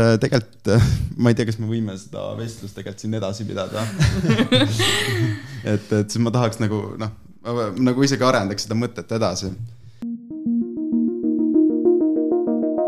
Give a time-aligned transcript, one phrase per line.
[0.00, 0.88] äh, tegelikult äh,
[1.22, 3.84] ma ei tea, kas me võime seda vestlust tegelikult siin edasi pidada
[5.74, 7.14] et, et siis ma tahaks nagu noh,
[7.78, 9.52] nagu isegi arendaks seda mõtet edasi.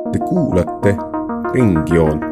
[0.09, 0.97] Te kuulate
[1.55, 2.27] Ringjoont.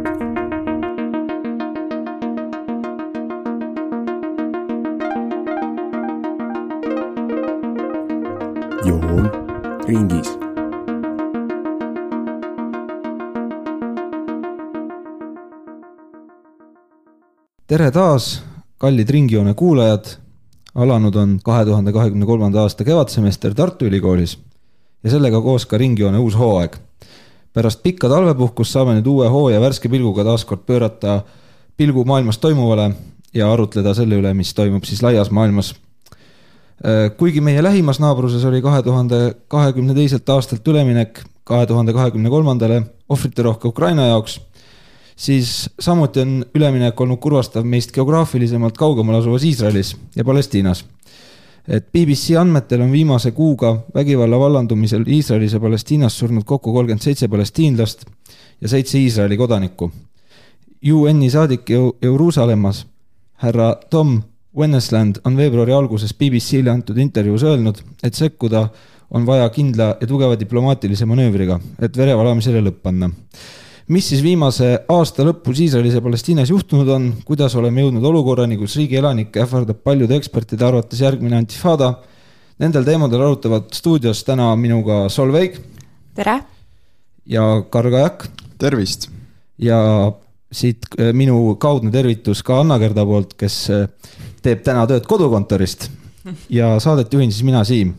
[8.87, 9.27] joon
[9.89, 10.46] ringis
[17.67, 18.43] tere taas,
[18.79, 20.05] kallid Ringjoone kuulajad.
[20.77, 24.37] alanud on kahe tuhande kahekümne kolmanda aasta kevadsemester Tartu Ülikoolis
[25.05, 26.77] ja sellega koos ka Ringjoone uus hooaeg.
[27.53, 31.23] pärast pikka talvepuhkust saame nüüd uue hoo ja värske pilguga taaskord pöörata
[31.77, 32.93] pilgu maailmas toimuvale
[33.35, 35.75] ja arutleda selle üle, mis toimub siis laias maailmas.
[37.17, 42.83] kuigi meie lähimas naabruses oli kahe tuhande kahekümne teiselt aastalt üleminek kahe tuhande kahekümne kolmandale
[43.09, 44.41] ohvriterohke Ukraina jaoks
[45.17, 50.85] siis samuti on üleminek olnud kurvastav meist geograafilisemalt kaugemal asuvas Iisraelis ja Palestiinas.
[51.69, 57.29] et BBC andmetel on viimase kuuga vägivalla vallandumisel Iisraelis ja Palestiinas surnud kokku kolmkümmend seitse
[57.29, 58.05] palestiinlast
[58.61, 59.91] ja seitse Iisraeli kodanikku.
[60.93, 61.71] UN-i saadik
[62.03, 62.87] Jeruusalemmas
[63.33, 64.23] härra Tom
[64.57, 68.69] Wennesland on veebruari alguses BBC-le antud intervjuus öelnud, et sekkuda
[69.11, 73.11] on vaja kindla ja tugeva diplomaatilise manöövriga, et verevalamisele lõpp panna
[73.89, 78.77] mis siis viimase aasta lõpus Iisraelis ja Palestiinas juhtunud on, kuidas oleme jõudnud olukorrani, kus
[78.81, 81.93] riigi elanikke ähvardab paljude ekspertide arvates järgmine antifada.
[82.59, 85.61] Nendel teemadel arutavad stuudios täna minuga Solveig.
[86.15, 86.41] tere!
[87.27, 88.29] ja Kargajak.
[88.59, 89.11] tervist!
[89.59, 89.79] ja
[90.53, 93.87] siit äh, minu kaudne tervitus ka Anna-Gerda poolt, kes äh,
[94.43, 95.91] teeb täna tööd kodukontorist
[96.51, 97.95] ja saadet juhin siis mina, Siim.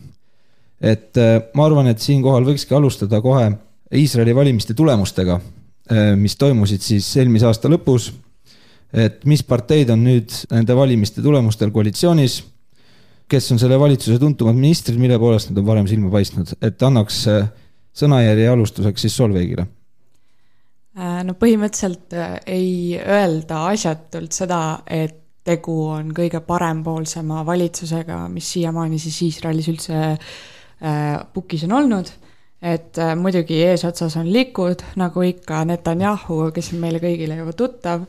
[0.80, 3.50] et äh, ma arvan, et siinkohal võikski alustada kohe
[3.94, 5.40] Iisraeli valimiste tulemustega
[6.16, 8.10] mis toimusid siis eelmise aasta lõpus.
[8.92, 12.38] et mis parteid on nüüd nende valimiste tulemustel koalitsioonis,
[13.28, 17.26] kes on selle valitsuse tuntumad ministrid, mille poolest nad on varem silma paistnud, et annaks
[17.28, 17.50] äh,
[17.96, 19.66] sõnajärje alustuseks siis Solveigile
[20.96, 28.98] äh, no põhimõtteliselt ei öelda asjatult seda, et tegu on kõige parempoolsema valitsusega, mis siiamaani
[29.00, 32.10] siis Iisraelis üldse äh, pukis on olnud
[32.62, 38.06] et äh, muidugi eesotsas on Likud, nagu ikka Netanyahu, kes on meile kõigile juba tuttav.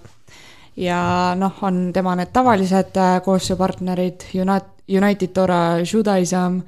[0.80, 4.26] ja noh, on tema need tavalised äh, koostööpartnerid,
[4.90, 6.62] United Torah Judaism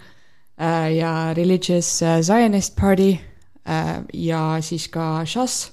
[0.62, 3.18] äh, ja Religious Zionist Party
[4.14, 5.72] ja siis ka Shas.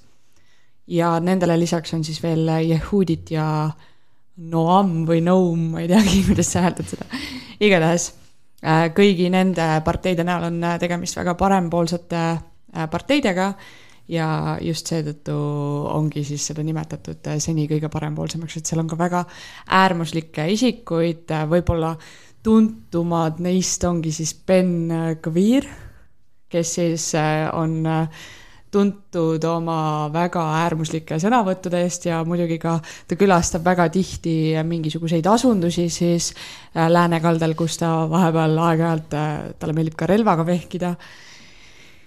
[0.86, 3.70] ja nendele lisaks on siis veel Yehudit ja
[4.36, 7.08] Noam või Noam, ma ei teagi, kuidas sa hääldad seda,
[7.60, 8.12] igatahes
[8.94, 13.52] kõigi nende parteide näol on äh, tegemist väga parempoolsete äh, parteidega
[14.10, 15.36] ja just seetõttu
[15.92, 19.24] ongi siis seda nimetatud seni kõige parempoolsemaks, et seal on ka väga
[19.78, 21.92] äärmuslikke isikuid, võib-olla
[22.42, 24.88] tuntumad neist ongi siis Ben
[25.22, 25.68] Gvir,
[26.48, 27.10] kes siis
[27.52, 27.82] on
[28.70, 32.76] tuntud oma väga äärmuslike sõnavõttude eest ja muidugi ka
[33.08, 34.34] ta külastab väga tihti
[34.68, 36.32] mingisuguseid asundusi siis
[36.76, 40.94] äh, läänekaldal, kus ta vahepeal aeg-ajalt, äh, talle meeldib ka relvaga vehkida.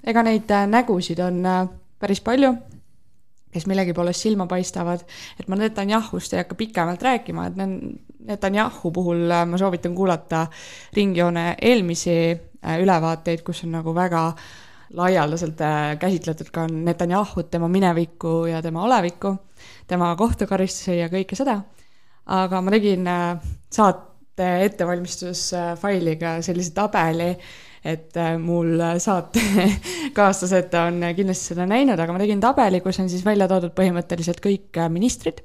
[0.03, 1.41] ega neid äh, nägusid on
[1.99, 2.53] päris palju,
[3.51, 5.01] kes millegipoolest silma paistavad,
[5.39, 7.57] et ma Netanyahust ei hakka pikemalt rääkima, et
[8.22, 10.45] Netanyahu puhul ma soovitan kuulata
[10.93, 14.43] Ringjoone eelmisi ülevaateid, kus on nagu väga äh,
[14.97, 19.35] laialdaselt äh, käsitletud ka Netanyahut, tema minevikku ja tema olevikku,
[19.88, 21.62] tema kohtukaristusi ja kõike seda.
[22.31, 23.40] aga ma tegin äh,
[23.72, 27.31] saate ettevalmistusfailiga sellise tabeli,
[27.85, 33.25] et äh, mul saatekaaslased on kindlasti seda näinud, aga ma tegin tabeli, kus on siis
[33.25, 35.41] välja toodud põhimõtteliselt kõik ministrid,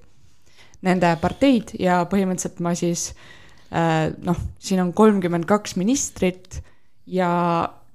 [0.86, 3.10] nende parteid ja põhimõtteliselt ma siis
[4.22, 6.60] noh, siin on kolmkümmend kaks ministrit
[7.10, 7.30] ja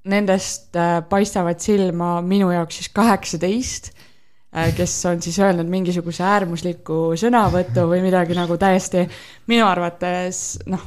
[0.09, 3.91] nendest äh, paistavad silma minu jaoks siis kaheksateist,
[4.55, 9.05] äh, kes on siis öelnud mingisuguse äärmusliku sõnavõtu või midagi nagu täiesti
[9.51, 10.83] minu arvates noh,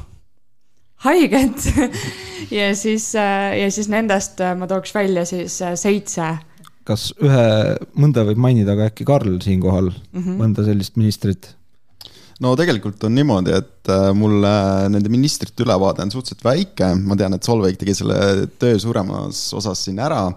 [1.07, 1.69] haiget
[2.57, 6.33] ja siis, äh, ja siis nendest ma tooks välja siis seitse.
[6.85, 7.45] kas ühe,
[7.95, 10.41] mõnda võib mainida ka äkki Karl siinkohal mm, -hmm.
[10.43, 11.55] mõnda sellist ministrit?
[12.43, 14.51] No tegelikult on niimoodi, et äh, mulle
[14.91, 19.85] nende ministrite ülevaade on suhteliselt väike, ma tean, et Solveig tegi selle töö suuremas osas
[19.87, 20.27] siin ära.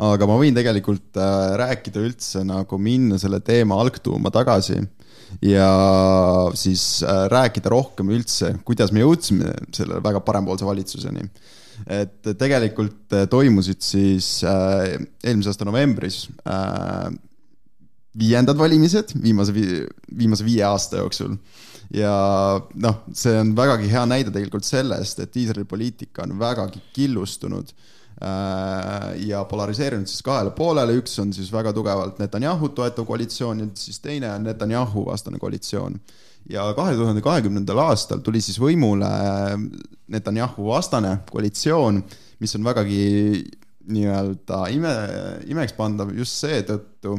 [0.00, 4.78] aga ma võin tegelikult äh, rääkida üldse nagu minna selle teema algtuuma tagasi
[5.44, 5.70] ja
[6.56, 11.24] siis äh, rääkida rohkem üldse, kuidas me jõudsime selle väga parempoolse valitsuseni.
[11.88, 16.26] et tegelikult toimusid siis eelmise aasta novembris
[18.18, 19.52] viiendad valimised viimase,
[20.18, 21.36] viimase viie aasta jooksul.
[21.94, 22.12] ja
[22.74, 27.72] noh, see on vägagi hea näide tegelikult sellest, et Iisraeli poliitika on vägagi killustunud
[28.22, 33.70] äh, ja polariseerunud siis kahele poolele, üks on siis väga tugevalt Netanyahu toetav koalitsioon ja
[33.74, 36.00] siis teine on Netanyahu vastane koalitsioon.
[36.50, 39.10] ja kahe tuhande kahekümnendal aastal tuli siis võimule
[40.10, 42.02] Netanyahu vastane koalitsioon,
[42.38, 43.02] mis on vägagi
[43.90, 44.94] nii-öelda ime,
[45.50, 47.18] imekspandav just seetõttu,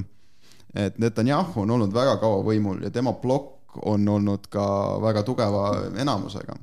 [0.75, 4.65] et Netanyahu on olnud väga kaua võimul ja tema plokk on olnud ka
[5.03, 5.63] väga tugeva
[5.99, 6.55] enamusega.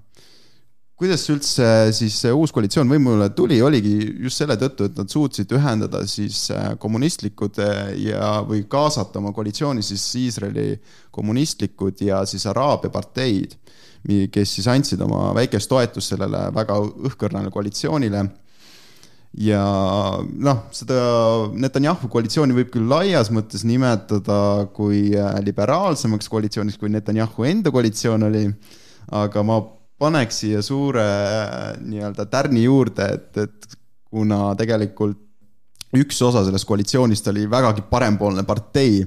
[0.99, 3.95] kuidas üldse siis see uus koalitsioon võimule tuli, oligi
[4.25, 9.33] just selle tõttu, et nad suutsid ühendada siis äh, kommunistlikud äh, ja, või kaasata oma
[9.33, 10.73] koalitsiooni siis Iisraeli
[11.15, 13.55] kommunistlikud ja siis Araabia parteid,
[14.33, 18.25] kes siis andsid oma väikest toetust sellele väga õhkõrnale koalitsioonile
[19.37, 19.63] ja
[20.25, 20.99] noh, seda
[21.53, 28.29] Netanyahu koalitsiooni võib küll laias mõttes nimetada kui äh, liberaalsemaks koalitsiooniks, kui Netanyahu enda koalitsioon
[28.31, 28.47] oli,
[29.13, 29.61] aga ma
[29.99, 33.79] paneks siia suure äh, nii-öelda tärni juurde, et, et
[34.09, 35.21] kuna tegelikult
[35.99, 39.03] üks osa sellest koalitsioonist oli vägagi parempoolne partei,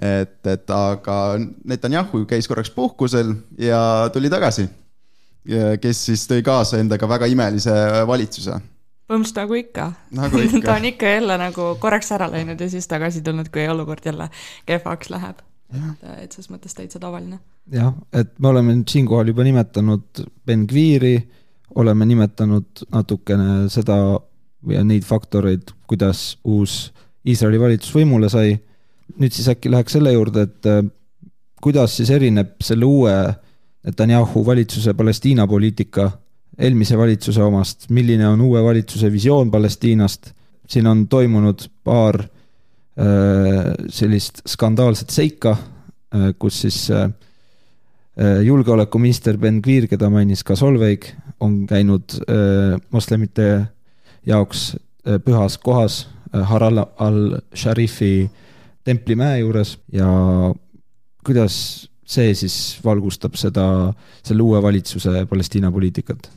[0.00, 4.68] et, et aga Netanyahu käis korraks puhkusel ja tuli tagasi,
[5.80, 7.74] kes siis tõi kaasa endaga väga imelise
[8.08, 8.56] valitsuse
[9.08, 9.86] põhimõtteliselt nagu ikka
[10.16, 14.04] nagu ta on ikka jälle nagu korraks ära läinud ja siis tagasi tulnud, kui olukord
[14.04, 14.30] jälle
[14.66, 15.42] kehvaks läheb.
[15.74, 17.38] et, et selles mõttes täitsa tavaline.
[17.72, 21.16] jah, et me oleme nüüd siinkohal juba nimetanud Ben Gviri,
[21.74, 23.98] oleme nimetanud natukene seda
[24.70, 26.92] ja neid faktoreid, kuidas uus
[27.24, 28.58] Iisraeli valitsus võimule sai.
[29.20, 30.84] nüüd siis äkki läheks selle juurde, et äh,
[31.60, 33.14] kuidas siis erineb selle uue
[33.84, 36.10] Netanyahu valitsuse Palestiina poliitika
[36.58, 40.30] eelmise valitsuse omast, milline on uue valitsuse visioon Palestiinast,
[40.70, 45.56] siin on toimunud paar äh, sellist skandaalset seika,
[46.14, 47.08] äh, kus siis äh,
[48.46, 51.08] julgeolekuminister Ben Gvir, keda mainis ka Solveig,
[51.42, 52.14] on käinud
[52.94, 53.48] moslemite
[54.24, 54.60] jaoks
[55.26, 55.96] pühas kohas
[56.32, 58.30] Haral al-Sharifi
[58.86, 59.74] templimäe juures.
[59.92, 60.06] ja
[61.26, 63.66] kuidas see siis valgustab seda,
[64.22, 66.30] selle uue valitsuse Palestiina poliitikat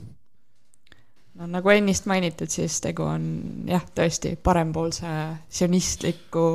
[1.38, 3.26] no nagu ennist mainitud, siis tegu on
[3.70, 5.10] jah, tõesti parempoolse
[5.60, 6.48] sionistliku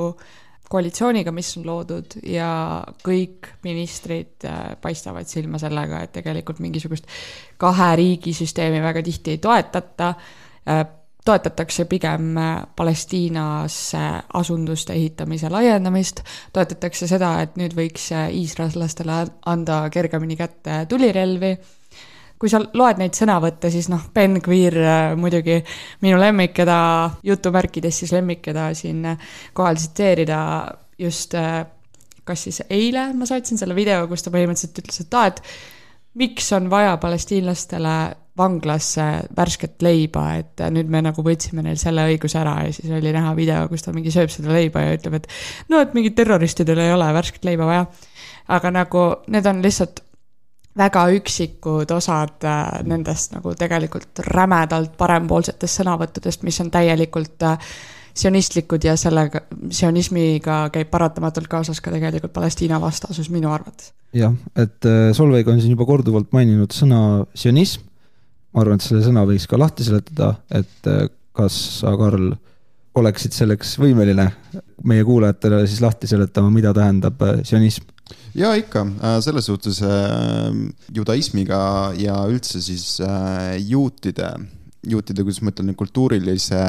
[0.72, 2.48] koalitsiooniga, mis on loodud ja
[3.04, 7.08] kõik ministrid äh, paistavad silma sellega, et tegelikult mingisugust
[7.60, 10.14] kahe riigi süsteemi väga tihti ei toetata.
[10.68, 10.82] Äh,
[11.22, 14.00] toetatakse pigem äh, Palestiinasse
[14.40, 16.24] asunduste ehitamise laiendamist,
[16.56, 18.08] toetatakse seda, et nüüd võiks
[18.40, 19.20] iisraellastele
[19.52, 21.52] anda kergemini kätte tulirelvi
[22.42, 25.60] kui sa loed neid sõnavõtte, siis noh, Ben Queer äh, muidugi
[26.02, 26.78] minu lemmik, keda
[27.22, 30.40] jutumärkides siis lemmik, keda siin äh, kohal tsiteerida
[30.98, 31.60] just äh,
[32.26, 35.40] kas siis eile ma saatsin selle video, kus ta põhimõtteliselt ütles, et aa, et
[36.18, 37.94] miks on vaja palestiinlastele
[38.38, 39.06] vanglasse
[39.36, 43.34] värsket leiba, et nüüd me nagu võtsime neil selle õiguse ära ja siis oli näha
[43.38, 45.28] video, kus ta mingi sööb seda leiba ja ütleb, et
[45.70, 47.86] no, et mingit terroristidel ei ole värsket leiba vaja.
[48.48, 50.02] aga nagu need on lihtsalt
[50.78, 57.72] väga üksikud osad äh, nendest nagu tegelikult rämedalt parempoolsetest sõnavõttudest, mis on täielikult äh,
[58.16, 63.92] sionistlikud ja sellega, sionismiga käib paratamatult kaasas ka tegelikult Palestiina vastasus minu arvates.
[64.16, 67.84] jah, et äh, Solveig on siin juba korduvalt maininud sõna sionism.
[68.52, 70.88] ma arvan, et selle sõna võiks ka lahti seletada, et
[71.32, 72.34] kas sa, Karl,
[73.00, 74.26] oleksid selleks võimeline
[74.84, 77.91] meie kuulajatele siis lahti seletama, mida tähendab sionism?
[78.34, 80.52] Ja ikka, äh, selles suhtes äh,
[80.94, 84.32] judaismiga ja üldse siis äh, juutide,
[84.88, 86.62] juutide, kuidas ma ütlen, kultuurilise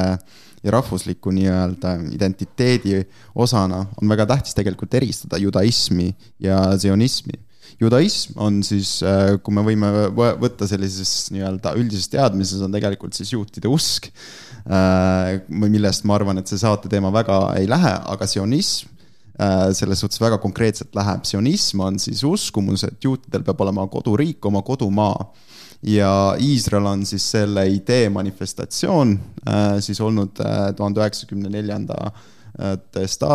[0.64, 3.02] ja rahvusliku nii-öelda identiteedi
[3.34, 7.36] osana on väga tähtis tegelikult eristada judaismi ja zionismi
[7.80, 9.00] judaism on siis,
[9.42, 14.06] kui me võime võtta sellises nii-öelda üldises teadmises, on tegelikult siis juutide usk.
[15.48, 18.93] millest ma arvan, et see saate teema väga ei lähe, aga sionism
[19.74, 21.24] selles suhtes väga konkreetselt läheb.
[21.26, 25.32] sionism on siis uskumus, et juutidel peab olema koduriik, oma kodumaa.
[25.82, 33.26] ja Iisrael on siis selle idee manifestatsioon äh, siis olnud äh, tuhande üheksakümne neljandatest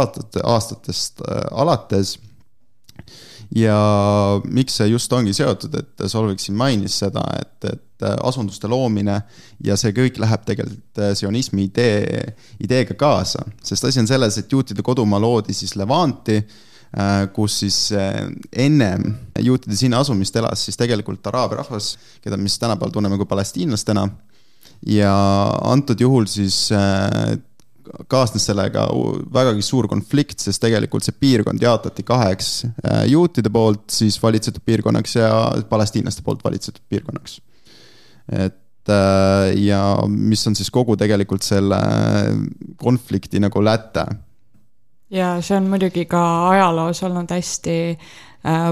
[0.44, 2.18] aastatest alates
[3.56, 9.18] ja miks see just ongi seotud, et Solvik siin mainis seda, et, et asunduste loomine
[9.66, 12.22] ja see kõik läheb tegelikult sionismi idee,
[12.64, 13.44] ideega kaasa.
[13.64, 16.38] sest asi on selles, et juutide kodumaa loodi siis Levanti,
[16.94, 22.48] äh, kus siis äh, ennem juutide sinna asumist elas siis tegelikult araabia rahvas, keda me
[22.48, 24.08] siis tänapäeval tunneme kui palestiinlastena.
[24.86, 25.14] ja
[25.64, 27.36] antud juhul siis äh,
[28.08, 28.86] kaasnes sellega
[29.34, 35.16] vägagi suur konflikt, sest tegelikult see piirkond jaotati kaheks äh, juutide poolt siis valitsetud piirkonnaks
[35.16, 35.34] ja
[35.70, 37.42] palestiinlaste poolt valitsetud piirkonnaks.
[38.32, 41.80] et äh, ja mis on siis kogu tegelikult selle
[42.78, 44.06] konflikti nagu läte.
[45.10, 48.29] ja see on muidugi ka ajaloos olnud hästi Äh,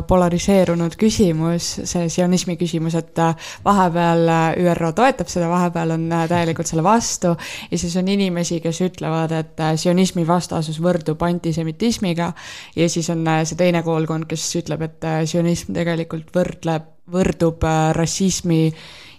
[0.07, 6.69] polariseerunud küsimus, see sionismi küsimus, et äh, vahepeal äh, ÜRO toetab seda, vahepeal on täielikult
[6.69, 7.33] selle vastu.
[7.71, 12.31] Ja siis on inimesi, kes ütlevad, et sionismi vastasus võrdub antisemitismiga.
[12.75, 18.71] Ja siis on see teine koolkond, kes ütleb, et sionism tegelikult võrdleb, võrdub rassismi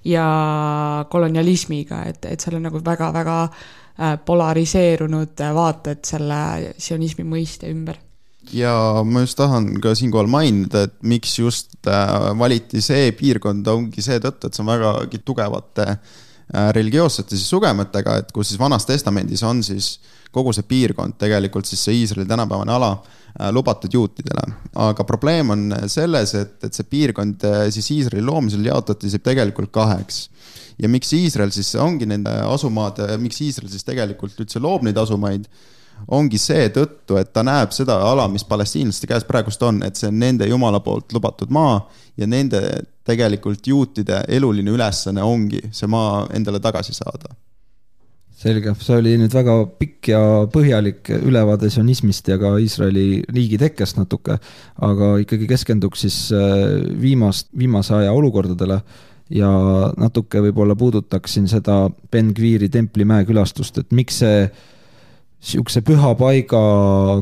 [0.08, 0.24] ja
[1.10, 3.38] kolonialismiga, et, et seal on nagu väga-väga
[4.24, 6.42] polariseerunud vaated selle
[6.78, 7.98] sionismi mõiste ümber
[8.52, 14.04] ja ma just tahan ka siinkohal mainida, et miks just äh, valiti see piirkond, ongi
[14.04, 19.44] seetõttu, et see on vägagi tugevate äh, religioossete siis sugemetega, et kus siis Vanas Testamendis
[19.46, 19.96] on siis
[20.32, 24.48] kogu see piirkond tegelikult siis see Iisraeli tänapäevane ala äh, lubatud juutidele.
[24.74, 30.28] aga probleem on selles, et, et see piirkond siis Iisraeli loomisel jaotati siis tegelikult kaheks
[30.78, 35.48] ja miks Iisrael siis ongi nende asumaad, miks Iisrael siis tegelikult üldse loob neid asumaid
[36.08, 40.18] ongi seetõttu, et ta näeb seda ala, mis palestiinlaste käes praegust on, et see on
[40.20, 41.80] nende jumala poolt lubatud maa
[42.18, 42.62] ja nende
[43.08, 47.34] tegelikult juutide eluline ülesanne ongi see maa endale tagasi saada.
[48.38, 50.20] selge, see oli nüüd väga pikk ja
[50.52, 54.36] põhjalik ülevaade sionismist ja ka Iisraeli riigi tekkest natuke,
[54.78, 58.78] aga ikkagi keskenduks siis äh, viimast, viimase aja olukordadele
[59.34, 59.50] ja
[59.98, 64.46] natuke võib-olla puudutaksin seda Ben Gviri templimäe külastust, et miks see
[65.40, 66.60] sihukese püha paiga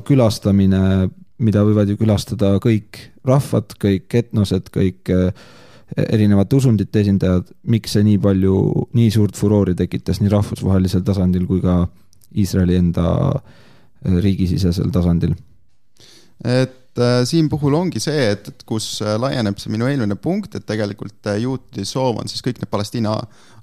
[0.06, 1.10] külastamine,
[1.42, 5.44] mida võivad ju külastada kõik rahvad, kõik etnosed, kõik eh,
[6.06, 8.56] erinevate usundite esindajad, miks see nii palju,
[8.96, 11.84] nii suurt furoori tekitas nii rahvusvahelisel tasandil kui ka
[12.36, 15.36] Iisraeli enda eh, riigisisesel tasandil?
[16.44, 20.66] et äh, siin puhul ongi see, et, et kus laieneb see minu eelmine punkt, et
[20.68, 23.14] tegelikult juutide soov on siis kõik need Palestiina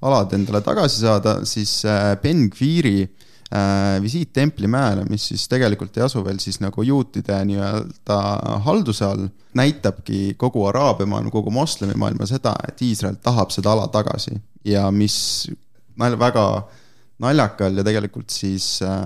[0.02, 3.33] alad endale tagasi saada, siis äh, Ben Gviri äh, Äh,
[4.02, 8.20] visiit Templimäele, mis siis tegelikult ei asu veel siis nagu juutide nii-öelda
[8.66, 14.40] halduse all, näitabki kogu Araabia maailma, kogu moslemimaailma seda, et Iisrael tahab seda ala tagasi
[14.66, 15.18] ja mis
[16.00, 16.46] väga
[17.22, 19.04] naljakal ja tegelikult siis äh,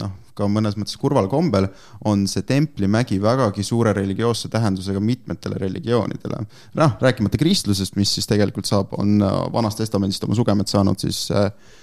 [0.00, 1.68] noh, ka mõnes mõttes kurval kombel
[2.08, 6.40] on see Templimägi vägagi suure religioosse tähendusega mitmetele religioonidele.
[6.80, 9.20] noh, rääkimata kristlusest, mis siis tegelikult saab, on
[9.52, 11.78] Vanast Testamendist oma sugemed saanud siis äh, äh,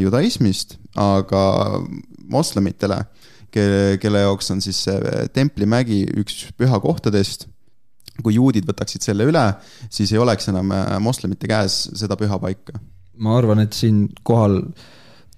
[0.00, 1.42] judaismist, aga
[2.30, 3.00] moslemitele,
[3.52, 7.46] kelle, kelle jaoks on siis see Templimägi üks pühakohtadest,
[8.20, 9.44] kui juudid võtaksid selle üle,
[9.92, 12.78] siis ei oleks enam äh, moslemite käes seda püha paika.
[13.20, 14.62] ma arvan, et siinkohal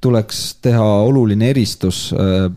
[0.03, 2.49] tuleks teha oluline eristus äh,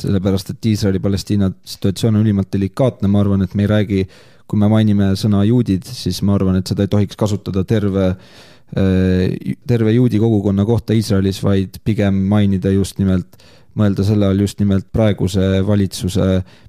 [0.00, 4.04] sellepärast, et Iisraeli-Palestiina situatsioon on ülimalt delikaatne, ma arvan, et me ei räägi,
[4.48, 8.16] kui me mainime sõna juudid, siis ma arvan, et seda ei tohiks kasutada terve äh,
[8.16, 13.40] Äh, terve juudi kogukonna kohta Iisraelis, vaid pigem mainida just nimelt,
[13.78, 16.28] mõelda selle all just nimelt praeguse valitsuse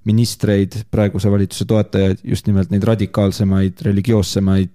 [0.10, 4.74] ministreid, praeguse valitsuse toetajaid, just nimelt neid radikaalsemaid, religioossemaid,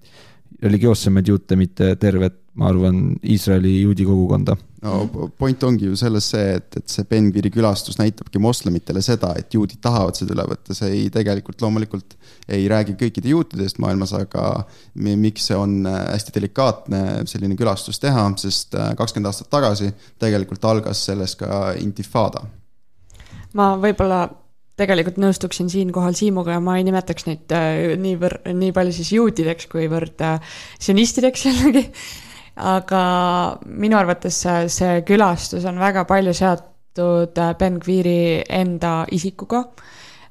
[0.63, 4.55] religioossemaid juute, mitte tervet, ma arvan, Iisraeli juudi kogukonda.
[4.85, 9.53] No point ongi ju selles see, et, et see Ben-Gviri külastus näitabki moslemitele seda, et
[9.53, 12.13] juudid tahavad seda üle võtta, see ei tegelikult loomulikult
[12.53, 14.63] ei räägi kõikide juutidest maailmas, aga
[14.97, 19.89] miks see on äh, hästi delikaatne selline külastus teha, sest äh, kakskümmend aastat tagasi
[20.21, 22.45] tegelikult algas sellest ka intifada.
[23.57, 24.27] ma võib-olla
[24.77, 29.69] tegelikult nõustuksin siinkohal Siimuga ja ma ei nimetaks neid äh, niivõrd, nii palju siis juutideks,
[29.73, 30.21] kuivõrd
[30.77, 31.87] sionistideks jällegi
[32.57, 33.01] aga
[33.65, 39.63] minu arvates see, külastus on väga palju seotud äh, Ben Gviri enda isikuga.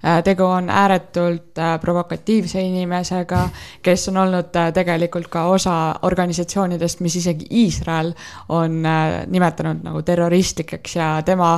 [0.06, 3.46] Äh, tegu on ääretult äh, provokatiivse inimesega,
[3.82, 8.12] kes on olnud tegelikult ka osa organisatsioonidest, mis isegi Iisrael
[8.48, 8.82] on
[9.26, 11.56] nimetanud nagu terroristlikeks ja tema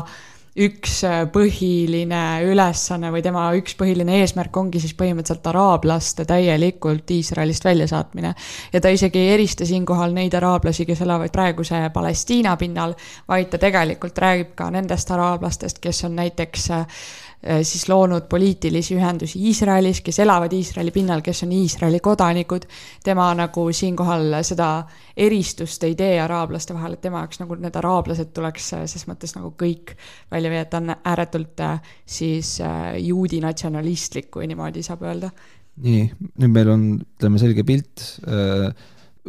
[0.59, 7.65] üks äh, põhiline ülesanne või tema üks põhiline eesmärk ongi siis põhimõtteliselt araablaste täielikult Iisraelist
[7.65, 8.35] väljasaatmine.
[8.73, 12.95] ja ta isegi ei erista siinkohal neid araablasi, kes elavad praeguse Palestiina pinnal,
[13.29, 17.01] vaid ta tegelikult räägib ka nendest araablastest, kes on näiteks äh,
[17.39, 22.67] siis loonud poliitilisi ühendusi Iisraelis, kes elavad Iisraeli pinnal, kes on Iisraeli kodanikud.
[23.05, 28.33] tema nagu siinkohal seda eristust ei tee araablaste vahel, et tema jaoks nagu need araablased
[28.35, 29.95] tuleks äh, ses mõttes nagu kõik
[30.31, 32.57] välja viia, et ta on ääretult äh, siis
[32.99, 35.31] juudi natsionalistlik, kui niimoodi saab öelda.
[35.79, 36.05] nii,
[36.43, 38.03] nüüd meil on, ütleme, selge pilt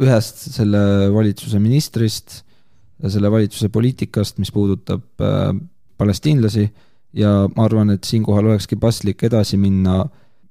[0.00, 0.82] ühest selle
[1.14, 2.40] valitsuse ministrist,
[3.06, 5.04] selle valitsuse poliitikast, mis puudutab
[6.00, 6.66] palestiinlasi
[7.12, 10.04] ja ma arvan, et siinkohal olekski paslik edasi minna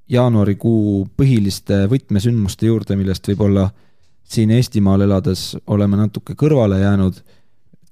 [0.09, 3.69] jaanuarikuu põhiliste võtmesündmuste juurde, millest võib-olla
[4.29, 7.21] siin Eestimaal elades oleme natuke kõrvale jäänud.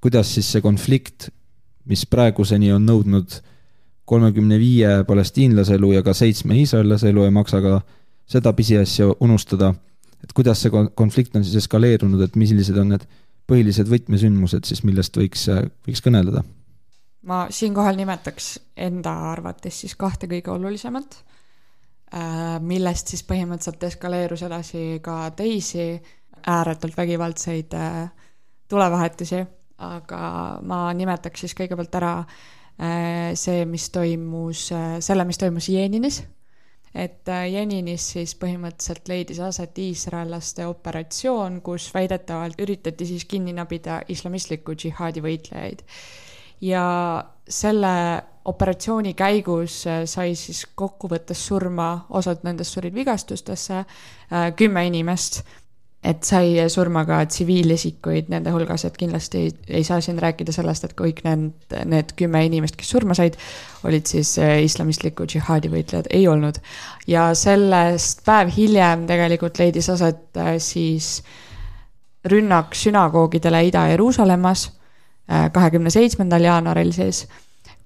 [0.02, 1.30] kuidas siis see konflikt,
[1.86, 3.40] mis praeguseni on nõudnud
[4.06, 7.82] kolmekümne viie palestiinlase elu ja ka seitsme iisraellase elu, ei maksa ka
[8.30, 9.74] seda pisiasja unustada.
[10.24, 13.04] et kuidas see konflikt on siis eskaleerunud, et millised on need
[13.48, 15.48] põhilised võtmesündmused siis, millest võiks,
[15.88, 16.44] võiks kõneleda?
[17.28, 18.54] Ma siinkohal nimetaks
[18.88, 21.18] enda arvates siis kahte kõige olulisemat,
[22.16, 25.90] äh, millest siis põhimõtteliselt eskaleerus edasi ka teisi
[26.48, 28.06] ääretult vägivaldseid äh,
[28.72, 29.44] tulevahetusi,
[29.84, 30.22] aga
[30.64, 34.70] ma nimetaks siis kõigepealt ära äh, see, mis toimus,
[35.04, 36.24] selle, mis toimus Jeeninis
[36.98, 44.74] et Jeninis siis põhimõtteliselt leidis aset iisraellaste operatsioon, kus väidetavalt üritati siis kinni nabida islamistliku
[44.74, 45.84] džihaadi võitlejaid
[46.62, 54.86] ja selle operatsiooni käigus äh, sai siis kokkuvõttes surma, osad nendest surid vigastustesse, äh, kümme
[54.88, 55.42] inimest,
[56.08, 60.86] et sai surma ka tsiviilisikuid nende hulgas, et kindlasti ei, ei saa siin rääkida sellest,
[60.88, 63.36] et kõik need, need kümme inimest, kes surma said,
[63.88, 66.62] olid siis äh, islamistliku džihaadi võitlejad, ei olnud.
[67.08, 71.20] ja sellest päev hiljem tegelikult leidis aset siis
[72.28, 74.70] rünnak sünagoogidele Ida-Jeruusalemmas
[75.28, 77.26] kahekümne seitsmendal jaanuaril siis,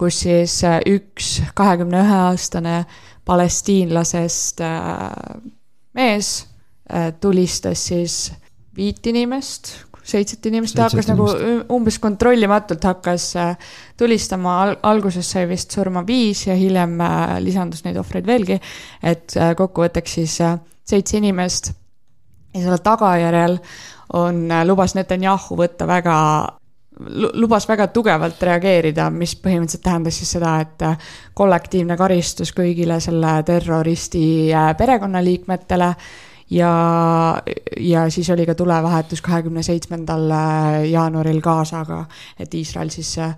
[0.01, 2.75] kus siis äh, üks kahekümne ühe aastane
[3.25, 5.11] palestiinlasest äh,
[5.97, 6.33] mees
[6.89, 8.15] äh, tulistas siis
[8.77, 11.27] viit inimest, seitset inimest, ta hakkas nagu
[11.75, 13.27] umbes kontrollimatult hakkas
[13.99, 16.95] tulistama Al, alguses sai vist surma viis ja hiljem
[17.43, 18.57] lisandus neid ohvreid veelgi.
[19.03, 20.39] et kokkuvõtteks siis
[20.87, 21.69] seitse inimest
[22.55, 23.59] ja selle tagajärjel
[24.17, 26.17] on, lubas Netanyahu võtta väga
[26.99, 33.37] lubas väga tugevalt reageerida, mis põhimõtteliselt tähendas siis seda, et äh, kollektiivne karistus kõigile selle
[33.47, 35.93] terroristi äh, perekonnaliikmetele
[36.51, 36.71] ja,
[37.79, 42.03] ja siis oli ka tulevahetus kahekümne seitsmendal äh, jaanuaril Gazaga,
[42.39, 43.35] et Iisrael siis äh,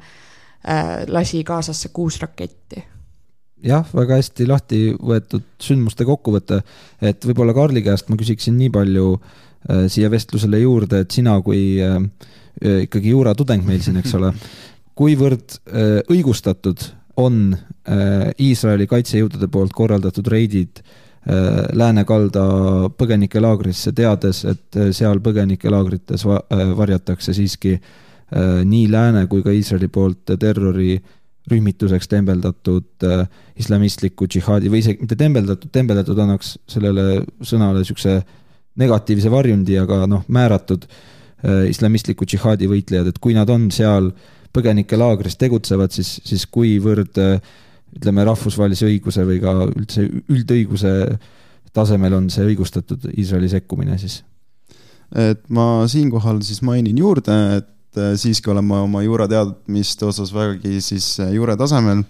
[1.08, 2.84] lasi Gazasse kuus raketti.
[3.64, 6.60] Jah, väga hästi lahti võetud sündmuste kokkuvõte,
[7.00, 11.78] et võib-olla Karli käest ma küsiksin nii palju äh, siia vestlusele juurde, et sina kui
[11.80, 12.02] äh,
[12.62, 14.34] ikkagi juuratudeng meil siin, eks ole.
[14.96, 16.84] kuivõrd äh, õigustatud
[17.18, 20.84] on äh, Iisraeli kaitsejõudude poolt korraldatud reidid
[21.24, 22.42] läänekalda
[23.00, 27.78] põgenikelaagrisse, teades, et seal põgenikelaagrites varjatakse siiski
[28.68, 33.08] nii lääne kui ka Iisraeli poolt terrorirühmituseks tembeldatud
[33.56, 38.18] islamistliku džihaadi või isegi mitte tembeldatud, tembeldatud annaks sellele sõnale niisuguse
[38.84, 41.22] negatiivse varjundi, aga noh, määratud äh, Äh,
[41.70, 44.12] islamistliku džihaadi võitlejad, et kui nad on seal
[44.54, 47.54] põgenikelaagris tegutsevad, siis, siis kuivõrd äh,
[47.98, 50.94] ütleme, rahvusvahelise õiguse või ka üldse üldõiguse
[51.74, 54.22] tasemel on see õigustatud Iisraeli sekkumine siis?
[55.14, 60.82] et ma siinkohal siis mainin juurde, et äh, siiski olen ma oma juurateadmiste osas vägagi
[60.82, 62.06] siis juure tasemel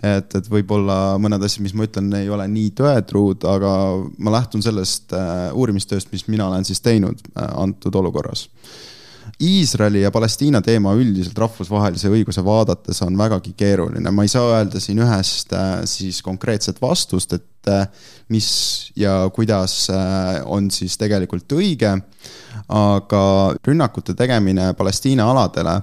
[0.00, 3.72] et, et võib-olla mõned asjad, mis ma ütlen, ei ole nii tõetruud, aga
[4.22, 8.48] ma lähtun sellest äh, uurimistööst, mis mina olen siis teinud äh, antud olukorras.
[9.42, 14.82] Iisraeli ja Palestiina teema üldiselt rahvusvahelise õiguse vaadates on vägagi keeruline, ma ei saa öelda
[14.82, 17.48] siin ühest äh, siis konkreetset vastust, et
[18.34, 18.46] mis
[18.98, 19.84] ja kuidas
[20.50, 21.92] on siis tegelikult õige,
[22.74, 23.20] aga
[23.62, 25.76] rünnakute tegemine Palestiina aladele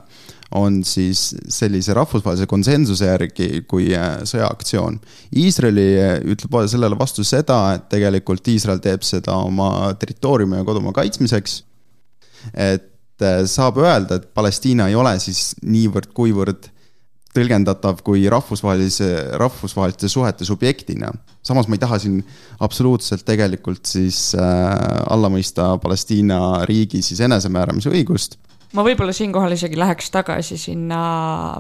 [0.57, 4.97] on siis sellise rahvusvahelise konsensuse järgi kui äh, sõjaaktsioon.
[5.37, 10.95] Iisraeli äh, ütleb sellele vastu seda, et tegelikult Iisrael teeb seda oma territooriumi ja kodumaa
[11.01, 11.63] kaitsmiseks.
[12.53, 16.71] et äh, saab öelda, et Palestiina ei ole siis niivõrd-kuivõrd
[17.35, 21.11] tõlgendatav kui rahvusvahelise, rahvusvaheliste suhete subjektina.
[21.43, 22.23] samas ma ei taha siin
[22.59, 24.41] absoluutselt tegelikult siis äh,
[25.09, 28.39] alla mõista Palestiina riigi siis enesemääramise õigust
[28.77, 30.99] ma võib-olla siinkohal isegi läheks tagasi sinna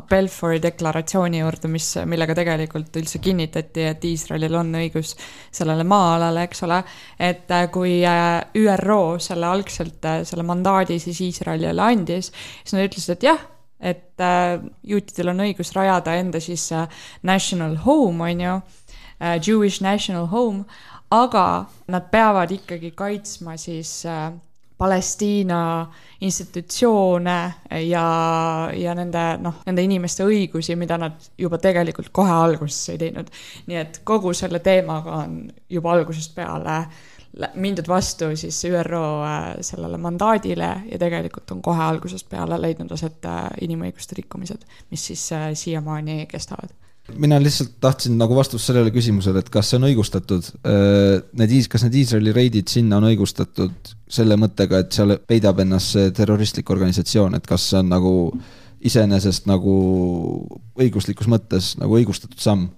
[0.09, 5.15] Belfori deklaratsiooni juurde, mis, millega tegelikult üldse kinnitati, et Iisraelil on õigus
[5.55, 6.81] sellele maa-alale, eks ole.
[7.17, 12.29] et äh, kui äh, ÜRO selle algselt, äh, selle mandaadi siis Iisraelile andis,
[12.63, 13.41] siis nad ütlesid, et jah,
[13.79, 14.21] et
[14.83, 16.65] juutidel on õigus rajada enda siis
[17.23, 18.57] national home, on ju,
[19.39, 20.65] Jewish national home,
[21.15, 24.03] aga nad peavad ikkagi kaitsma siis
[24.79, 25.61] Palestiina
[26.23, 27.37] institutsioone
[27.83, 28.05] ja,
[28.75, 33.27] ja nende noh, nende inimeste õigusi, mida nad juba tegelikult kohe alguses ei teinud.
[33.67, 35.39] nii et kogu selle teemaga on
[35.69, 36.81] juba algusest peale
[37.53, 43.25] mindud vastu siis ÜRO äh, sellele mandaadile ja tegelikult on kohe algusest peale leidnud aset
[43.25, 46.73] äh, inimõiguste rikkumised, mis siis äh, siiamaani kestavad
[47.17, 50.49] mina lihtsalt tahtsin nagu vastust sellele küsimusele, et kas see on õigustatud.
[50.67, 55.95] Äh, need, kas need Iisraeli reidid sinna on õigustatud selle mõttega, et seal peidab ennast
[55.95, 58.15] see terroristlik organisatsioon, et kas see on nagu
[58.79, 59.71] iseenesest nagu
[60.79, 62.69] õiguslikus mõttes nagu õigustatud samm?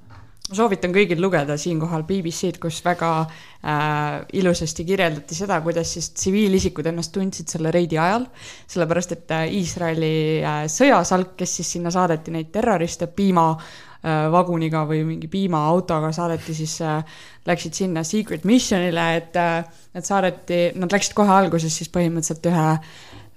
[0.51, 6.89] ma soovitan kõigil lugeda siinkohal BBC-d, kus väga äh, ilusasti kirjeldati seda, kuidas siis tsiviilisikud
[6.91, 8.25] ennast tundsid selle reidi ajal,
[8.67, 14.81] sellepärast et äh, Iisraeli äh, sõjasalk, kes siis sinna saadeti neid terroriste piima Äh, vaguniga
[14.89, 17.03] või mingi piimaautoga saadeti siis, äh,
[17.45, 22.69] läksid sinna secret mission'ile, et äh, nad saadeti, nad läksid kohe alguses siis põhimõtteliselt ühe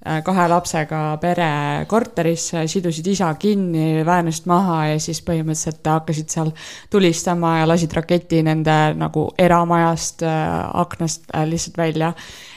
[0.04, 1.46] kahe lapsega pere
[1.88, 6.50] korterisse, sidusid isa kinni väänest maha ja siis põhimõtteliselt hakkasid seal
[6.92, 12.12] tulistama ja lasid raketi nende nagu eramajast aknast lihtsalt välja.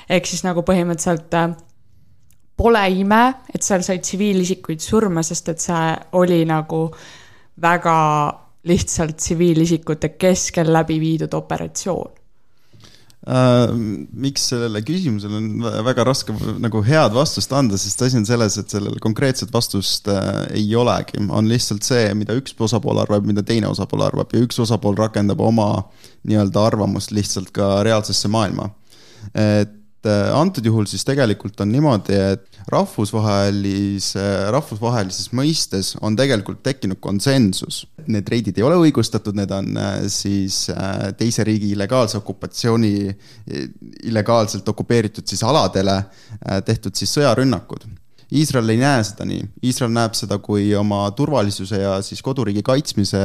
[0.09, 1.55] ehk siis nagu põhimõtteliselt
[2.57, 3.21] pole ime,
[3.55, 6.99] et seal sai tsiviilisikuid surma, sest et see oli nagu äh,
[7.61, 7.97] väga
[8.67, 12.17] lihtsalt tsiviilisikute keskel läbi viidud operatsioon
[13.27, 13.73] Uh,
[14.15, 16.31] miks sellele küsimusele on väga raske
[16.63, 21.19] nagu head vastust anda, sest asi on selles, et sellele konkreetset vastust uh, ei olegi,
[21.27, 25.43] on lihtsalt see, mida üks osapool arvab, mida teine osapool arvab ja üks osapool rakendab
[25.43, 25.67] oma
[26.29, 28.69] nii-öelda arvamust lihtsalt ka reaalsesse maailma.
[29.35, 29.75] et
[30.07, 37.83] uh, antud juhul siis tegelikult on niimoodi, et rahvusvahelise, rahvusvahelises mõistes on tegelikult tekkinud konsensus.
[38.07, 42.95] Need reidid ei ole õigustatud, need on äh, siis äh, teise riigi illegaalse okupatsiooni,
[44.07, 47.87] illegaalselt okupeeritud siis aladele äh, tehtud siis sõjarünnakud
[48.35, 53.21] Iisrael ei näe seda nii, Iisrael näeb seda kui oma turvalisuse ja siis koduriigi kaitsmise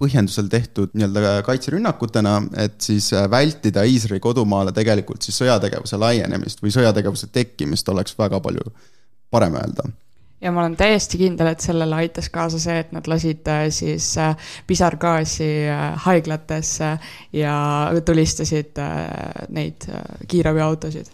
[0.00, 6.72] põhjendusel tehtud nii-öelda kaitserünnakutena, et siis äh, vältida Iisraeli kodumaale tegelikult siis sõjategevuse laienemist või
[6.74, 8.64] sõjategevuse tekkimist, oleks väga palju
[9.30, 9.90] parem öelda.
[10.40, 14.14] Ja ma olen täiesti kindel, et sellele aitas kaasa see, et nad lasid äh, siis
[14.18, 14.32] äh,
[14.66, 15.50] pisargaasi
[16.06, 16.94] haiglatesse
[17.36, 17.54] ja
[18.06, 18.80] tulistasid
[19.52, 19.84] neid
[20.28, 21.12] kiirabiautosid.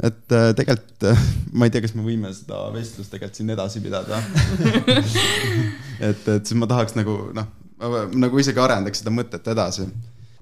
[0.00, 1.04] Et tegelikult
[1.52, 4.22] ma ei tea, kas me võime seda vestlust tegelikult siin edasi pidada.
[6.00, 7.48] Et, et siis ma tahaks nagu noh,
[7.88, 9.86] ma nagu isegi arendaks seda mõtet edasi.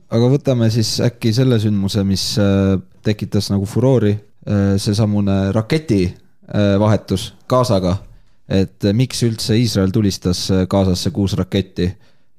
[0.08, 7.46] aga võtame siis äkki selle sündmuse, mis äh, tekitas nagu furoori, äh, seesamune raketivahetus äh,
[7.48, 7.96] Gazaga.
[8.48, 11.90] et miks üldse Iisrael tulistas Gazasse kuus raketti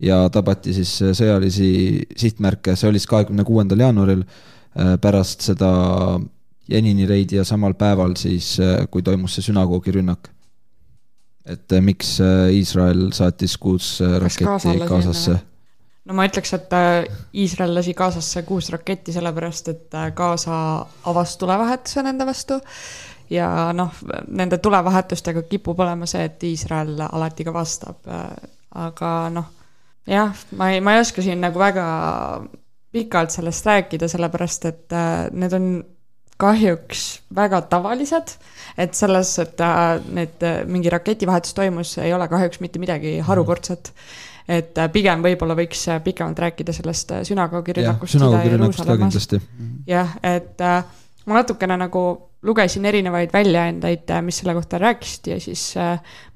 [0.02, 1.68] ja tabati siis sõjalisi
[2.18, 4.24] sihtmärke, see oli siis kahekümne kuuendal jaanuaril
[5.02, 5.70] pärast seda
[6.70, 8.56] Jenini reidi ja samal päeval siis,
[8.90, 9.94] kui toimus see sünagoogi
[11.50, 15.38] et äh, miks äh, Iisrael saatis kuus äh, raketti Gazasse?
[16.06, 16.74] no ma ütleks, et
[17.38, 20.60] Iisrael lasi Gazasse kuus raketti sellepärast, et Gaza
[21.12, 22.60] avas tulevahetuse nende vastu.
[23.30, 23.94] ja noh,
[24.28, 28.10] nende tulevahetustega kipub olema see, et Iisrael alati ka vastab.
[28.76, 29.52] aga noh,
[30.10, 31.86] jah, ma ei, ma ei oska siin nagu väga
[32.92, 35.00] pikalt sellest rääkida, sellepärast et
[35.38, 35.72] need on
[36.39, 37.04] kahjuks
[37.36, 38.38] väga tavalised,
[38.80, 43.28] et selles, et äh, need, äh, mingi raketivahetus toimus, ei ole kahjuks mitte midagi mhm.
[43.28, 43.93] harukordset.
[44.49, 48.15] et äh, pigem võib-olla võiks pikemalt rääkida sellest sünagoogi rünnakust.
[48.15, 49.41] sünagoogi rünnakust ka kindlasti.
[49.88, 50.63] jah, et
[51.25, 52.04] ma natukene nagu
[52.47, 55.63] lugesin erinevaid väljaandeid, mis selle kohta rääkisid ja siis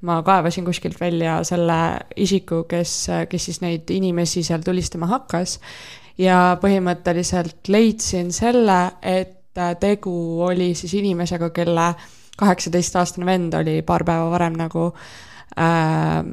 [0.04, 1.78] ma kaevasin kuskilt välja selle
[2.20, 2.92] isiku, kes,
[3.28, 5.58] kes siis neid inimesi seal tulistama hakkas.
[6.18, 11.92] ja põhimõtteliselt leidsin selle, et Äh, tegu oli siis inimesega, kelle
[12.36, 14.88] kaheksateistaastane vend oli paar päeva varem nagu
[15.54, 16.24] äh,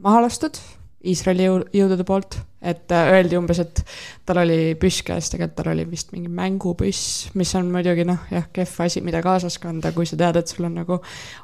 [0.00, 0.56] maha lastud
[1.00, 3.82] Iisraeli jõudude poolt, et äh, öeldi umbes, et
[4.28, 8.48] tal oli püss käes, tegelikult tal oli vist mingi mängupüss, mis on muidugi noh, jah,
[8.52, 11.00] kehv asi, mida kaasas kanda, kui sa tead, et sul on nagu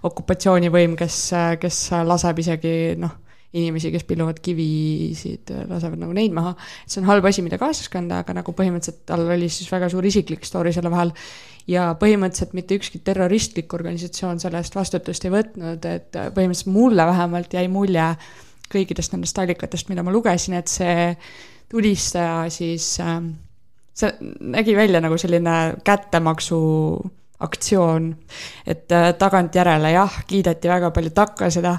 [0.09, 3.17] okupatsioonivõim, kes, äh, kes laseb isegi noh
[3.57, 6.55] inimesi, kes pilluvad kivisid, lasevad nagu neid maha.
[6.87, 10.07] see on halb asi, mida kaasas kanda, aga nagu põhimõtteliselt tal oli siis väga suur
[10.07, 11.15] isiklik story selle vahel.
[11.67, 17.59] ja põhimõtteliselt mitte ükski terroristlik organisatsioon selle eest vastutust ei võtnud, et põhimõtteliselt mulle vähemalt
[17.59, 18.13] jäi mulje
[18.73, 21.11] kõikidest nendest allikatest, mida ma lugesin, et see
[21.71, 23.21] tulistaja siis äh,
[23.97, 26.59] see nägi välja nagu selline kättemaksu
[27.41, 28.17] aktsioon.
[28.67, 31.77] et äh, tagantjärele jah, kiideti väga palju takka seda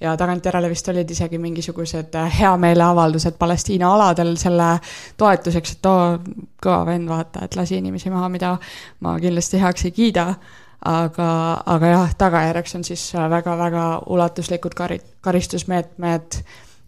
[0.00, 4.78] ja tagantjärele vist olid isegi mingisugused äh, heameeleavaldused Palestiina aladel selle
[5.16, 6.18] toetuseks, et oo,
[6.62, 8.56] kõva vend, vaata, et lasi inimesi maha, mida
[9.00, 10.34] ma kindlasti heaks ei kiida.
[10.80, 11.30] aga,
[11.66, 16.38] aga jah, tagajärjeks on siis väga-väga ulatuslikud kari-, karistusmeetmed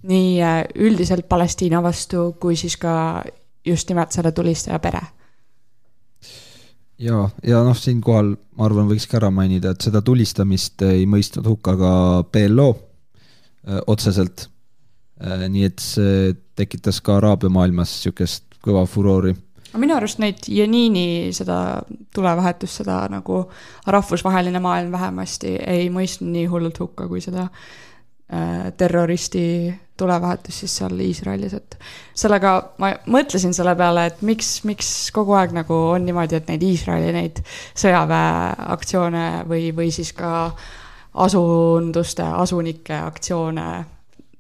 [0.09, 3.25] nii äh, üldiselt Palestiina vastu, kui siis ka
[3.65, 5.03] just nimelt selle tulistaja pere
[7.03, 11.77] ja, ja noh, siinkohal ma arvan, võikski ära mainida, et seda tulistamist ei mõistnud hukka
[11.81, 11.93] ka
[12.31, 12.71] PLO
[13.69, 14.49] Äh, otseselt.
[15.23, 19.37] Äh, nii et see tekitas ka Araabia maailmas niisugust kõva furoori.
[19.79, 21.83] minu arust neid Janini seda
[22.15, 23.45] tulevahetust, seda nagu
[23.87, 27.47] rahvusvaheline maailm vähemasti ei mõistnud nii hullult hukka, kui seda
[28.77, 29.45] terroristi
[29.99, 31.75] tulevahetus siis seal Iisraelis, et
[32.17, 36.65] sellega ma mõtlesin selle peale, et miks, miks kogu aeg nagu on niimoodi, et neid
[36.65, 37.43] Iisraeli neid
[37.83, 40.71] sõjaväeaktsioone või, või siis ka äh,
[41.15, 43.85] asunduste, asunike aktsioone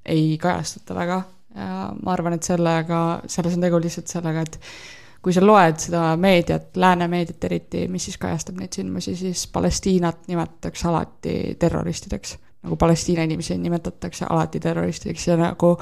[0.06, 1.22] ei kajastata väga
[1.54, 4.56] ja ma arvan, et sellega, selles on tegu lihtsalt sellega, et
[5.22, 10.26] kui sa loed seda meediat, lääne meediat eriti, mis siis kajastab neid sündmusi, siis Palestiinat
[10.32, 12.38] nimetatakse alati terroristideks.
[12.62, 15.76] Nagu Palestiina inimesi nimetatakse alati terroristideks ja nagu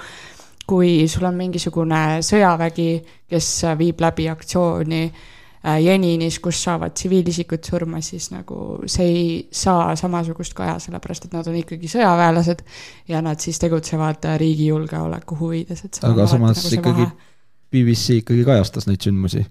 [0.71, 2.91] kui sul on mingisugune sõjavägi,
[3.31, 9.97] kes viib läbi aktsiooni äh, Jeninis, kus saavad tsiviilisikud surma, siis nagu see ei saa
[9.99, 12.63] samasugust kaja, sellepärast et nad on ikkagi sõjaväelased
[13.11, 17.29] ja nad siis tegutsevad äh, riigi julgeoleku huvides, et aga samas nagu ikkagi vahe.
[17.71, 19.45] BBC ikkagi kajastas neid sündmusi.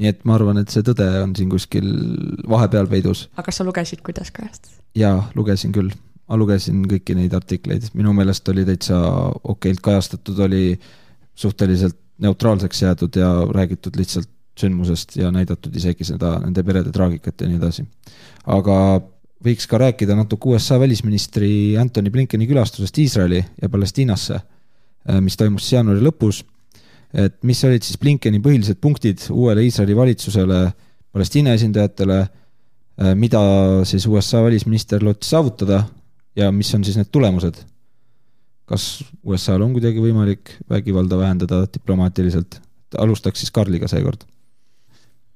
[0.00, 1.88] nii et ma arvan, et see tõde on siin kuskil
[2.48, 3.28] vahepeal peidus.
[3.34, 4.78] aga kas sa lugesid, kuidas kajastas?
[4.98, 5.94] jaa, lugesin küll.
[6.30, 9.00] Ma lugesin kõiki neid artikleid, minu meelest oli täitsa
[9.50, 10.78] okeilt kajastatud, oli
[11.34, 14.28] suhteliselt neutraalseks jäädud ja räägitud lihtsalt
[14.60, 17.86] sündmusest ja näidatud isegi seda, nende perede traagikat ja nii edasi.
[18.46, 18.76] aga
[19.44, 25.72] võiks ka rääkida natuke USA välisministri Anthony Blinkeni külastusest Iisraeli ja Palestiinasse, äh, mis toimus
[25.72, 26.44] jaanuari lõpus.
[27.14, 30.72] et mis olid siis Blinkeni põhilised punktid uuele Iisraeli valitsusele,
[31.12, 33.40] Palestiina esindajatele, äh, mida
[33.84, 35.84] siis USA välisminister lootis saavutada
[36.36, 37.62] ja mis on siis need tulemused?
[38.70, 42.60] kas USA-l on kuidagi võimalik vägivalda vähendada diplomaatiliselt?
[42.98, 44.26] alustaks siis Karliga seekord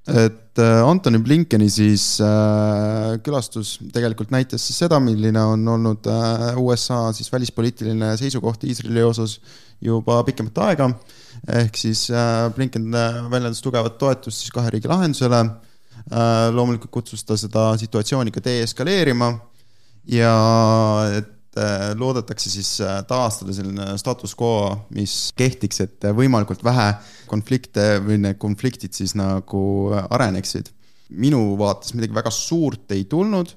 [0.05, 6.59] et äh, Antony Blinkeni siis äh, külastus tegelikult näitas siis seda, milline on olnud äh,
[6.61, 9.39] USA siis välispoliitiline seisukoht Iisraeli osas
[9.81, 10.91] juba pikemat aega.
[11.49, 16.53] ehk siis äh, Blinken äh, väljendas tugevat toetust siis kahe riigi lahendusele äh,.
[16.53, 19.33] loomulikult kutsus ta seda situatsiooni ka deeskaleerima
[20.07, 20.35] ja
[21.19, 26.89] et Äh, loodetakse siis äh, taastada selline status quo, mis kehtiks, et võimalikult vähe
[27.31, 29.61] konflikte või need konfliktid siis nagu
[29.95, 30.73] areneksid.
[31.15, 33.53] minu vaates midagi väga suurt ei tulnud,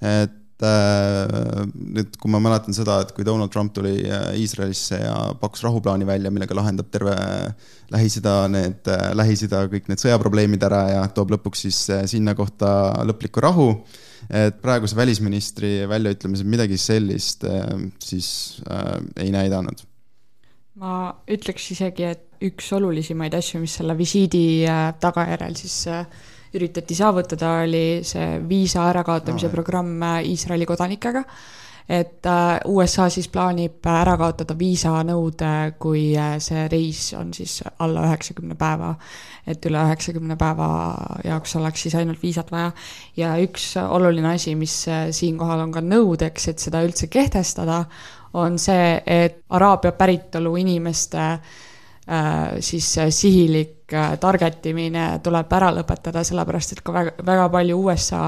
[0.00, 3.98] et äh, nüüd, kui ma mäletan seda, et kui Donald Trump tuli
[4.40, 7.12] Iisraelisse ja pakkus rahuplaani välja, millega lahendab terve
[7.92, 8.88] Lähis-Ida need,
[9.20, 12.70] Lähis-Ida kõik need sõjaprobleemid ära ja toob lõpuks siis sinna kohta
[13.04, 13.68] lõpliku rahu
[14.30, 19.84] et praeguse välisministri väljaütlemised midagi sellist äh, siis äh, ei näidanud.
[20.76, 26.04] ma ütleks isegi, et üks olulisemaid asju, mis selle visiidi äh, tagajärjel siis äh,
[26.56, 31.24] üritati saavutada, oli see viisa ärakaotamise no, programm Iisraeli kodanikega
[31.88, 38.02] et äh, USA siis plaanib ära kaotada viisanõude, kui äh, see reis on siis alla
[38.08, 38.94] üheksakümne päeva.
[39.46, 40.68] et üle üheksakümne päeva
[41.24, 42.72] jaoks oleks siis ainult viisat vaja.
[43.16, 47.84] ja üks oluline asi, mis äh, siinkohal on ka nõudeks, et seda üldse kehtestada,
[48.34, 51.38] on see, et Araabia päritolu inimeste
[52.60, 58.22] siis sihilik Äh, target imine tuleb ära lõpetada, sellepärast et ka väga, väga palju USA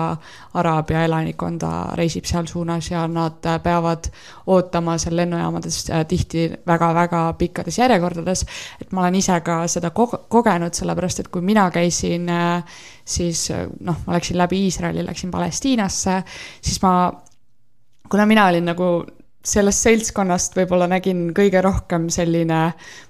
[0.61, 4.07] Araabia elanikkonda reisib seal suunas ja nad äh, peavad
[4.55, 8.45] ootama seal lennujaamades äh, tihti väga-väga pikkades järjekordades.
[8.81, 12.31] et ma olen ise ka seda kogenud, sellepärast et kui mina käisin,
[13.05, 13.49] siis
[13.81, 16.23] noh, ma läksin läbi Iisraeli, läksin Palestiinasse,
[16.61, 17.11] siis ma
[18.09, 18.93] kuna mina olin nagu
[19.49, 22.63] sellest seltskonnast võib-olla nägin kõige rohkem selline,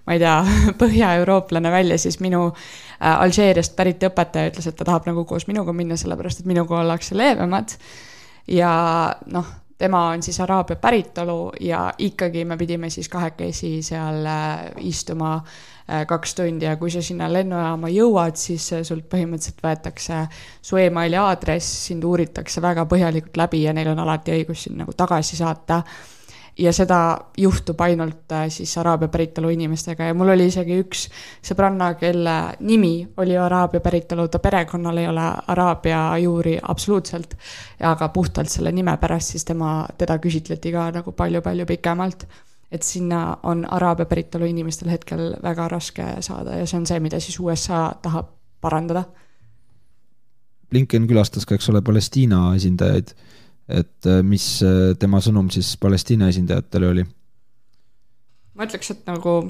[0.07, 0.37] ma ei tea,
[0.83, 5.75] põhjaeurooplane välja, siis minu äh, Alžeeriast pärit õpetaja ütles, et ta tahab nagu koos minuga
[5.77, 7.77] minna, sellepärast et minuga ollakse leebemad.
[8.49, 8.73] ja
[9.35, 9.49] noh,
[9.79, 16.07] tema on siis Araabia päritolu ja ikkagi me pidime siis kahekesi seal äh, istuma äh,
[16.07, 20.23] kaks tundi ja kui sa sinna lennujaama jõuad, siis sult põhimõtteliselt võetakse
[20.63, 24.95] su emaili aadress, sind uuritakse väga põhjalikult läbi ja neil on alati õigus sind nagu
[24.97, 25.83] tagasi saata
[26.59, 31.05] ja seda juhtub ainult äh, siis araabia päritolu inimestega ja mul oli isegi üks
[31.45, 37.37] sõbranna, kelle nimi oli araabia päritolu, ta perekonnal ei ole araabia juuri absoluutselt,
[37.81, 42.27] aga puhtalt selle nime pärast siis tema, teda küsitleti ka nagu palju-palju pikemalt.
[42.73, 47.21] et sinna on araabia päritolu inimestel hetkel väga raske saada ja see on see, mida
[47.21, 48.27] siis USA tahab
[48.61, 49.05] parandada.
[50.69, 53.15] Blinken külastas ka, eks ole, Palestiina esindajaid
[53.69, 57.07] et äh, mis äh, tema sõnum siis Palestiina esindajatele oli?
[58.59, 59.41] ma ütleks, et nagu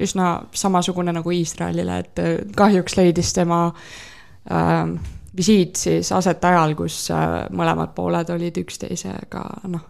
[0.00, 4.92] üsna samasugune nagu Iisraelile, et äh, kahjuks leidis tema äh,
[5.36, 9.84] visiit siis aset ajal, kus äh, mõlemad pooled olid üksteisega noh,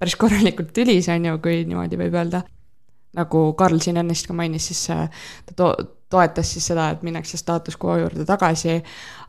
[0.00, 2.42] päris korralikult tülis, on ju, kui niimoodi võib öelda.
[3.14, 5.74] nagu Karl siin ennist ka mainis, siis ta to-,
[6.10, 8.76] toetas siis seda, et minnakse staatus quo juurde tagasi,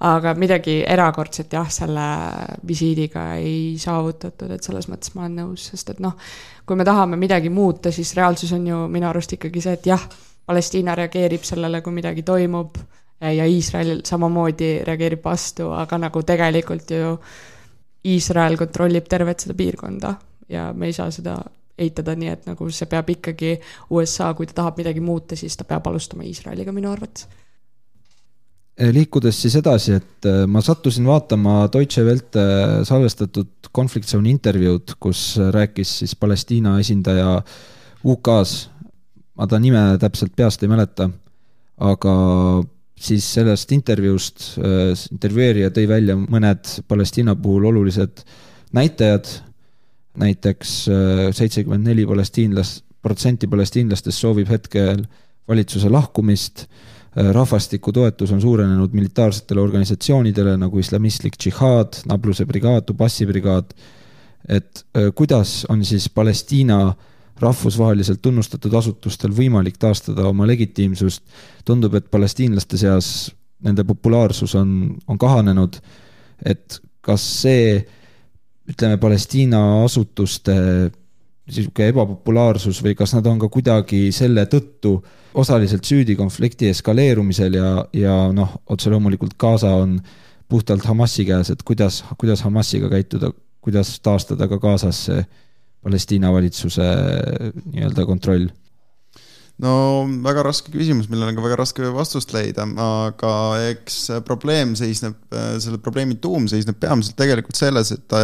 [0.08, 2.08] aga midagi erakordset jah, selle
[2.68, 6.18] visiidiga ei saavutatud, et selles mõttes ma olen nõus, sest et noh,
[6.66, 10.10] kui me tahame midagi muuta, siis reaalsus on ju minu arust ikkagi see, et jah,
[10.46, 12.76] Palestiina reageerib sellele, kui midagi toimub
[13.22, 17.16] ja Iisrael samamoodi reageerib vastu, aga nagu tegelikult ju
[18.10, 20.16] Iisrael kontrollib tervet seda piirkonda
[20.50, 21.38] ja me ei saa seda
[21.82, 23.56] eitada, nii et nagu see peab ikkagi
[23.94, 27.28] USA, kui ta tahab midagi muuta, siis ta peab alustama Iisraeliga minu arvates.
[28.82, 32.46] liikudes siis edasi, et äh, ma sattusin vaatama Deutsche Welle
[32.88, 37.42] salvestatud Conflict Zone intervjuud, kus rääkis siis Palestiina esindaja
[38.04, 38.70] UK-s,
[39.38, 41.10] ma ta nime täpselt peast ei mäleta,
[41.78, 42.16] aga
[43.02, 44.44] siis sellest intervjuust
[45.12, 48.24] intervjueerija tõi välja mõned Palestiina puhul olulised
[48.76, 49.30] näitajad
[50.20, 55.06] näiteks äh, seitsekümmend neli palestiinlast, protsenti palestiinlastest soovib hetkel
[55.48, 63.26] valitsuse lahkumist, äh, rahvastiku toetus on suurenenud militaarsetele organisatsioonidele nagu islamistlik džihaad, Nabluse brigaad, Dubassi
[63.26, 63.74] brigaad,
[64.50, 66.94] et äh, kuidas on siis Palestiina
[67.42, 71.24] rahvusvaheliselt tunnustatud asutustel võimalik taastada oma legitiimsust,
[71.66, 73.32] tundub, et palestiinlaste seas
[73.66, 74.76] nende populaarsus on,
[75.08, 75.80] on kahanenud,
[76.46, 77.82] et kas see
[78.72, 80.56] ütleme, Palestiina asutuste
[81.52, 84.96] niisugune ebapopulaarsus või kas nad on ka kuidagi selle tõttu
[85.42, 89.98] osaliselt süüdi konflikti eskaleerumisel ja, ja noh, otse loomulikult Gaza on
[90.52, 93.32] puhtalt Hamasi käes, et kuidas, kuidas Hamasiga käituda,
[93.64, 95.22] kuidas taastada ka Gazas see
[95.82, 96.88] Palestiina valitsuse
[97.72, 98.50] nii-öelda kontroll
[99.62, 99.74] no
[100.24, 103.34] väga raske küsimus, millele on ka väga raske vastust leida, aga
[103.72, 105.18] eks probleem seisneb,
[105.62, 108.16] selle probleemi tuum seisneb peamiselt tegelikult selles, et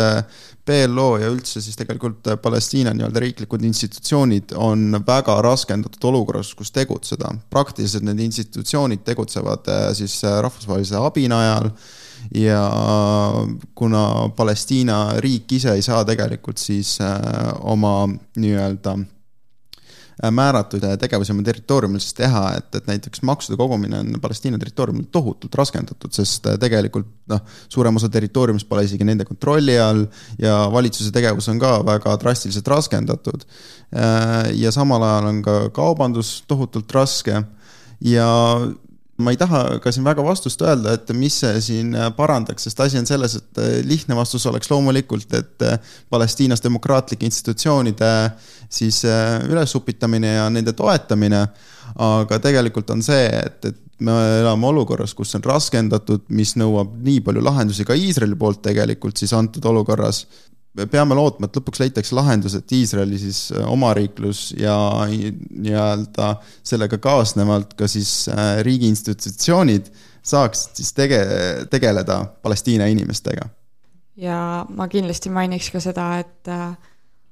[0.67, 7.31] PLO ja üldse siis tegelikult Palestiina nii-öelda riiklikud institutsioonid on väga raskendatud olukorras, kus tegutseda.
[7.49, 11.71] praktiliselt need institutsioonid tegutsevad eh, siis rahvusvahelise abi najal
[12.35, 12.63] ja
[13.75, 16.97] kuna Palestiina riik ise ei saa tegelikult siis
[17.61, 19.16] oma nii-öelda Äh,
[20.33, 25.53] määratud tegevusi oma territooriumil siis teha, et, et näiteks maksude kogumine on Palestiina territooriumil tohutult
[25.55, 30.07] raskendatud, sest äh, tegelikult noh, suurem osa territooriumist pole isegi nende kontrolli all
[30.41, 33.45] ja valitsuse tegevus on ka väga drastiliselt raskendatud.
[33.93, 37.43] Äh, ja samal ajal on ka kaubandus tohutult raske
[38.01, 38.31] ja
[39.17, 42.99] ma ei taha ka siin väga vastust öelda, et mis see siin parandaks, sest asi
[42.99, 45.65] on selles, et lihtne vastus oleks loomulikult, et
[46.13, 48.11] Palestiinas demokraatlike institutsioonide
[48.69, 49.01] siis
[49.49, 51.47] ülesupitamine ja nende toetamine.
[52.03, 57.21] aga tegelikult on see, et, et me elame olukorras, kus on raskendatud, mis nõuab nii
[57.25, 60.25] palju lahendusi ka Iisraeli poolt tegelikult siis antud olukorras
[60.91, 64.77] peame lootma, et lõpuks leitakse lahendus, et Iisraeli siis äh, omariiklus ja
[65.09, 66.33] nii-öelda
[66.65, 69.89] sellega kaasnevalt ka siis äh, riigi institutsioonid
[70.27, 71.23] saaksid siis tege-,
[71.71, 73.49] tegeleda Palestiina inimestega.
[74.17, 76.69] ja ma kindlasti mainiks ka seda, et äh,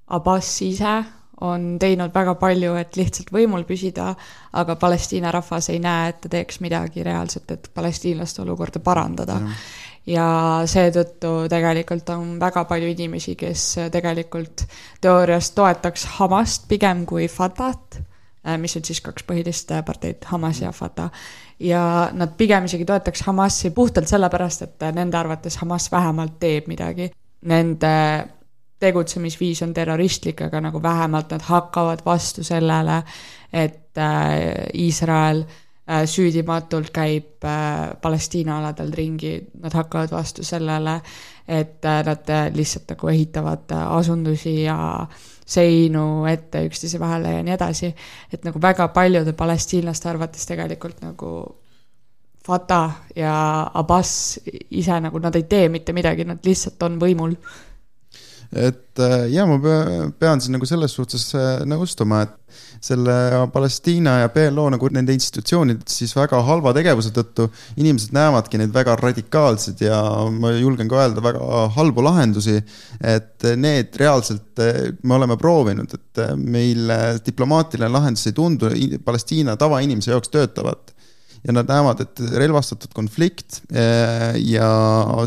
[0.08, 1.00] Abbas ise
[1.42, 4.14] on teinud väga palju, et lihtsalt võimul püsida,
[4.54, 9.42] aga Palestiina rahvas ei näe, et ta teeks midagi reaalselt, et palestiinlaste olukorda parandada
[10.10, 10.26] ja
[10.70, 13.64] seetõttu tegelikult on väga palju inimesi, kes
[13.94, 14.66] tegelikult
[15.02, 17.76] teoorias toetaks Hamast pigem kui Fatah,
[18.46, 21.12] äh, mis on siis kaks põhilist parteid, Hamas ja Fatah.
[21.60, 27.12] ja nad pigem isegi toetaks Hamasi puhtalt sellepärast, et nende arvates Hamas vähemalt teeb midagi.
[27.46, 28.28] Nende
[28.80, 33.04] tegutsemisviis on terroristlik, aga nagu vähemalt nad hakkavad vastu sellele,
[33.54, 35.65] et äh, Iisrael äh, Äh,
[36.06, 41.00] süüdimatult käib äh, Palestiina aladel ringi, nad hakkavad vastu sellele,
[41.48, 44.78] et äh, nad lihtsalt nagu ehitavad asundusi ja
[45.46, 47.94] seinu ette üksteise vahele ja nii edasi.
[48.34, 51.32] et nagu väga paljude palestiinlaste arvates tegelikult nagu
[52.46, 53.36] Fatah ja
[53.74, 57.34] Abbas ise nagu nad ei tee mitte midagi, nad lihtsalt on võimul
[58.56, 63.14] et äh, ja ma pe- pean siin nagu selles suhtes äh, nõustuma, et selle
[63.52, 67.50] Palestiina ja PLO nagu nende institutsioonide siis väga halva tegevuse tõttu
[67.82, 70.00] inimesed näevadki neid väga radikaalsed ja
[70.32, 72.62] ma julgen ka öelda, väga halbu lahendusi.
[73.04, 74.64] et need reaalselt
[75.04, 76.92] me oleme proovinud, et meil
[77.26, 78.72] diplomaatiline lahendus ei tundu
[79.04, 80.95] Palestiina tavainimese jaoks töötavat
[81.46, 84.70] ja nad näevad, et relvastatud konflikt eh, ja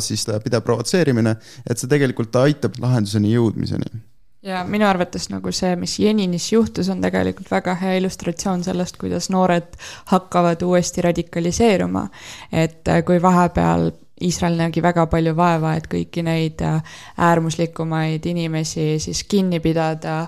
[0.03, 1.37] siis pidev provotseerimine,
[1.69, 4.03] et see tegelikult aitab lahenduseni jõudmiseni
[4.49, 9.31] ja minu arvates nagu see, mis Jeninis juhtus, on tegelikult väga hea illustratsioon sellest, kuidas
[9.35, 9.75] noored
[10.13, 12.09] hakkavad uuesti radikaliseeruma.
[12.53, 18.97] et eh, kui vahepeal Iisrael nägi väga palju vaeva, et kõiki neid eh, äärmuslikumaid inimesi
[18.99, 20.27] siis kinni pidada,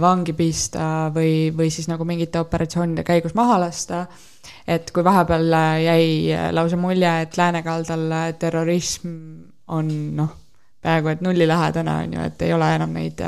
[0.00, 4.02] vangi pista või, või siis nagu mingite operatsioonide käigus maha lasta
[4.66, 9.14] et kui vahepeal äh, jäi äh, lausa mulje, et läänekaldal äh, terrorism
[9.68, 10.32] on noh,
[10.82, 13.22] peaaegu et nullilähedane, on ju, et ei ole enam neid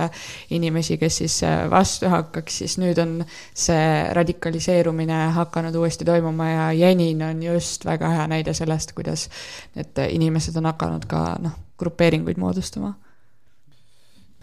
[0.54, 1.38] inimesi, kes siis
[1.70, 3.16] vastu hakkaks, siis nüüd on
[3.54, 9.26] see radikaliseerumine hakanud uuesti toimuma ja Jenin on just väga hea näide sellest, kuidas
[9.74, 12.94] need inimesed on hakanud ka noh, grupeeringuid moodustama.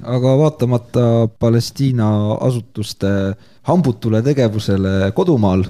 [0.03, 1.01] Aga vaatamata
[1.39, 2.09] Palestiina
[2.43, 3.07] asutuste
[3.63, 5.63] hambutule tegevusele kodumaal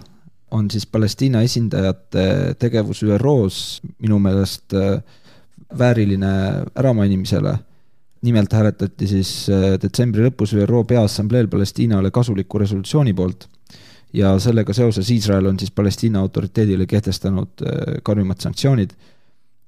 [0.56, 4.99] on siis Palestiina esindajate tegevus ÜRO-s minu meelest äh,
[5.78, 6.34] vääriline
[6.80, 7.58] äramainimisele.
[8.26, 13.47] nimelt hääletati siis äh, detsembri lõpus ÜRO Peaassambleel Palestiinale kasuliku resolutsiooni poolt
[14.14, 18.95] ja sellega seoses Iisrael on siis Palestiina autoriteedile kehtestanud äh, karmimad sanktsioonid.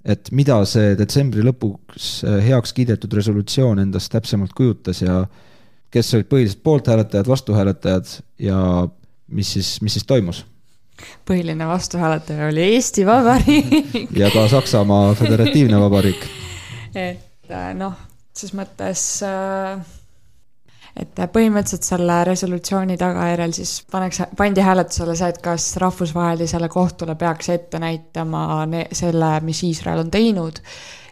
[0.06, 5.26] et mida see detsembri lõpuks heaks kiidetud resolutsioon endast täpsemalt kujutas ja
[5.92, 8.06] kes olid põhilised poolthääletajad, vastuhääletajad
[8.40, 8.88] ja
[9.28, 10.46] mis siis, mis siis toimus
[11.26, 16.28] põhiline vastuhääletaja oli Eesti Vabariik ja ka Saksamaa Föderatiivne Vabariik.
[16.96, 17.94] et äh, noh,
[18.38, 19.80] ses mõttes, äh,
[20.98, 27.50] et põhimõtteliselt selle resolutsiooni tagajärjel siis pannakse, pandi hääletusele see, et kas rahvusvahelisele kohtule peaks
[27.54, 30.62] ette näitama ne, selle, mis Iisrael on teinud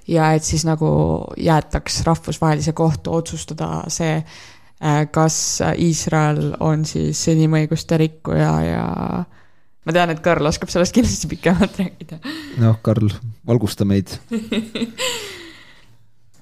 [0.08, 0.90] ja et siis nagu
[1.38, 4.18] jäetaks rahvusvahelise kohtu otsustada see,
[4.82, 9.24] äh, kas Iisrael on siis inimõiguste rikkuja ja, ja
[9.86, 12.20] ma tean, et Karl oskab sellest kindlasti pikemalt rääkida.
[12.62, 13.10] noh, Karl,
[13.48, 14.16] valgusta meid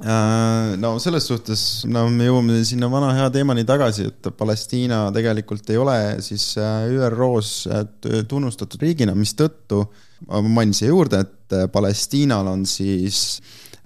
[0.04, 5.70] äh, no selles suhtes, no me jõuame sinna vana hea teemani tagasi, et Palestiina tegelikult
[5.74, 7.84] ei ole siis äh, ÜRO-s äh,
[8.30, 9.84] tunnustatud riigina, mistõttu
[10.30, 13.18] ma mainin siia juurde, et Palestiinal on siis,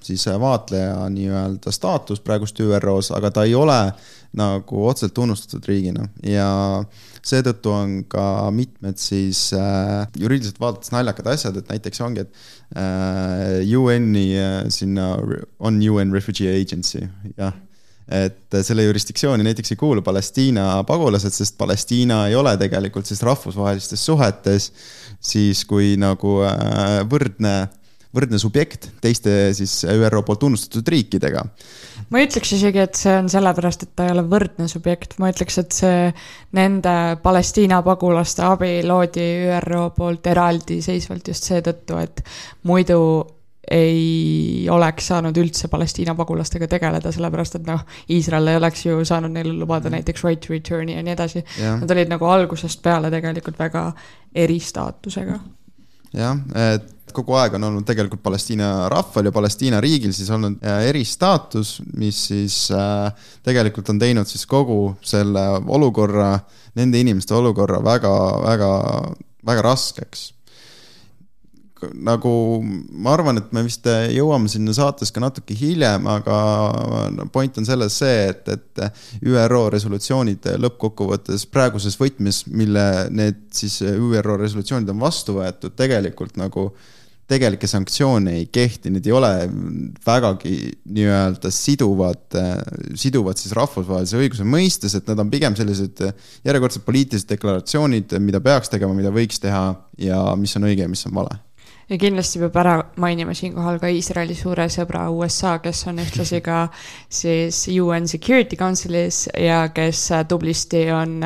[0.06, 3.82] siis vaatleja nii-öelda staatus praegust ÜRO-s, aga ta ei ole
[4.38, 6.50] nagu otseselt tunnustatud riigina ja
[7.28, 8.24] seetõttu on ka
[8.56, 15.14] mitmed siis äh, juriidiliselt vaadates naljakad asjad, et näiteks ongi, et äh, UN-i äh, sinna
[15.60, 17.06] on UN Refugee Agency,
[17.38, 17.56] jah
[18.08, 24.06] et selle jurisdiktsiooni näiteks ei kuulu Palestiina pagulased, sest Palestiina ei ole tegelikult siis rahvusvahelistes
[24.08, 24.70] suhetes
[25.20, 27.58] siis kui nagu äh, võrdne
[28.16, 31.44] võrdne subjekt teiste siis ÜRO poolt tunnustatud riikidega.
[32.10, 35.32] Ma ei ütleks isegi, et see on sellepärast, et ta ei ole võrdne subjekt, ma
[35.34, 36.12] ütleks, et see
[36.58, 39.26] nende Palestiina pagulaste abi loodi
[39.58, 42.24] ÜRO poolt eraldiseisvalt just seetõttu, et
[42.68, 43.00] muidu
[43.72, 47.82] ei oleks saanud üldse Palestiina pagulastega tegeleda, sellepärast et noh,
[48.16, 51.44] Iisrael ei oleks ju saanud neile lubada näiteks right to return'i ja nii edasi.
[51.82, 53.90] Nad olid nagu algusest peale tegelikult väga
[54.46, 55.40] eristaatusega.
[56.16, 60.86] jah, et kogu aeg on olnud tegelikult Palestiina rahval ja Palestiina riigil siis olnud äh,
[60.92, 63.10] eristaatus, mis siis äh,
[63.46, 66.36] tegelikult on teinud siis kogu selle olukorra,
[66.78, 68.16] nende inimeste olukorra väga,
[68.46, 68.72] väga,
[69.48, 70.34] väga raskeks.
[71.78, 72.32] Nagu
[72.66, 76.38] ma arvan, et me vist jõuame sinna saates ka natuke hiljem, aga
[77.34, 84.40] point on selles see, et, et ÜRO resolutsioonid lõppkokkuvõttes praeguses võtmes, mille need siis ÜRO
[84.42, 86.97] resolutsioonid on vastu võetud, tegelikult nagu äh,
[87.28, 89.32] tegelikke sanktsioone ei kehti, need ei ole
[90.06, 90.54] vägagi
[90.96, 92.38] nii-öelda siduvad,
[92.96, 96.06] siduvad siis rahvusvahelise õiguse mõistes, et nad on pigem sellised
[96.48, 99.66] järjekordsed poliitilised deklaratsioonid, mida peaks tegema, mida võiks teha
[100.00, 101.42] ja mis on õige ja mis on vale.
[101.88, 106.66] Ja kindlasti peab ära mainima siinkohal ka Iisraeli suure sõbra USA, kes on ühtlasi ka
[107.08, 111.22] siis UN Security Councilis ja kes tublisti on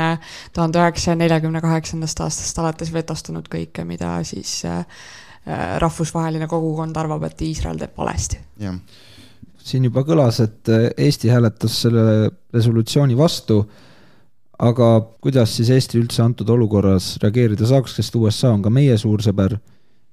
[0.53, 7.23] tuhande üheksasaja neljakümne kaheksandast aastast alates vetostanud kõike, mida siis äh, Äh, rahvusvaheline kogukond arvab,
[7.25, 8.37] et Iisrael teeb valesti.
[9.61, 13.61] siin juba kõlas, et äh, Eesti hääletas selle resolutsiooni vastu,
[14.59, 14.87] aga
[15.21, 19.57] kuidas siis Eesti üldse antud olukorras reageerida saaks, sest USA on ka meie suur sõber,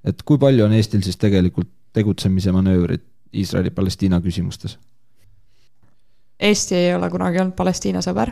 [0.04, 3.04] et kui palju on Eestil siis tegelikult tegutsemise manöövrit
[3.34, 4.78] Iisraeli-Palestiina küsimustes?
[6.40, 8.30] Eesti ei ole kunagi olnud Palestiina sõber.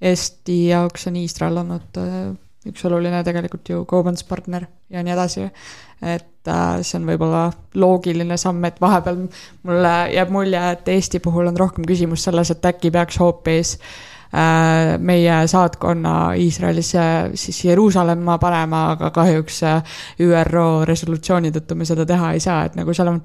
[0.00, 2.34] Eesti jaoks on Iisrael olnud äh,
[2.66, 5.46] üks oluline tegelikult ju kaubanduspartner ja nii edasi.
[6.02, 9.24] et äh, see on võib-olla loogiline samm, et vahepeal
[9.66, 13.76] mulle jääb mulje, et Eesti puhul on rohkem küsimus selles, et äkki peaks hoopis
[14.34, 16.94] äh, meie saatkonna Iisraelis
[17.34, 19.62] siis Jeruusalemma panema, aga kahjuks
[20.20, 23.22] ÜRO resolutsiooni tõttu me seda teha ei saa, et nagu seal on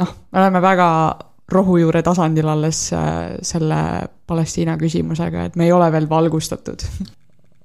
[0.00, 0.88] noh, me oleme väga
[1.52, 3.80] rohujuure tasandil alles äh, selle
[4.26, 6.86] Palestiina küsimusega, et me ei ole veel valgustatud.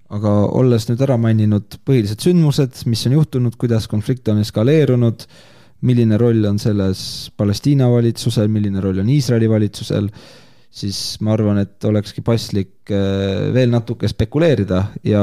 [0.09, 5.25] aga olles nüüd ära maininud põhilised sündmused, mis on juhtunud, kuidas konflikt on eskaleerunud,
[5.85, 7.01] milline roll on selles
[7.37, 10.09] Palestiina valitsusel, milline roll on Iisraeli valitsusel,
[10.69, 15.21] siis ma arvan, et olekski paslik äh, veel natuke spekuleerida ja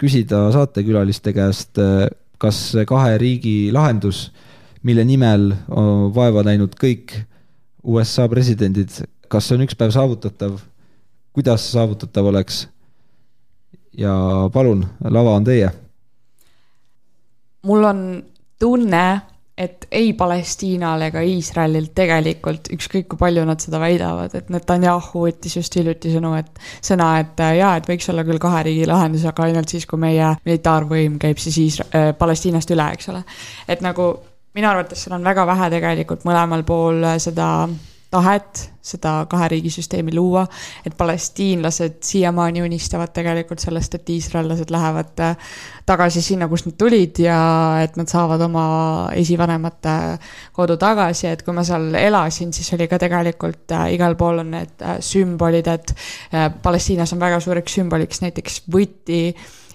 [0.00, 2.06] küsida saatekülaliste käest, äh,
[2.38, 4.28] kas see kahe riigi lahendus,
[4.84, 5.48] mille nimel
[6.12, 7.14] vaeva näinud kõik
[7.88, 8.92] USA presidendid,
[9.32, 10.58] kas see on üks päev saavutatav,
[11.32, 12.66] kuidas saavutatav oleks?
[13.98, 14.14] Ja
[14.52, 15.70] palun, lava on teie.
[17.64, 18.00] mul on
[18.60, 19.20] tunne,
[19.58, 25.56] et ei Palestiinal ega Iisraelil tegelikult, ükskõik kui palju nad seda väidavad, et Netanyahu võttis
[25.56, 26.50] just hiljuti sõnu, et
[26.84, 30.02] sõna, et äh, jaa, et võiks olla küll kahe riigi lahendus, aga ainult siis, kui
[30.02, 33.24] meie militaarvõim käib siis Iisra- äh,, Palestiinast üle, eks ole.
[33.68, 34.10] et nagu
[34.54, 37.48] minu arvates seal on väga vähe tegelikult mõlemal pool seda
[38.14, 40.44] tahet seda kahe riigi süsteemi luua,
[40.84, 45.54] et palestiinlased siiamaani unistavad tegelikult sellest, et iisraellased lähevad äh,
[45.88, 47.38] tagasi sinna, kust nad tulid ja
[47.84, 48.66] et nad saavad oma
[49.16, 49.96] esivanemate
[50.56, 54.52] kodu tagasi, et kui ma seal elasin, siis oli ka tegelikult äh, igal pool on
[54.58, 55.94] need äh, sümbolid, et
[56.62, 59.22] Palestiinas on väga suureks sümboliks näiteks võti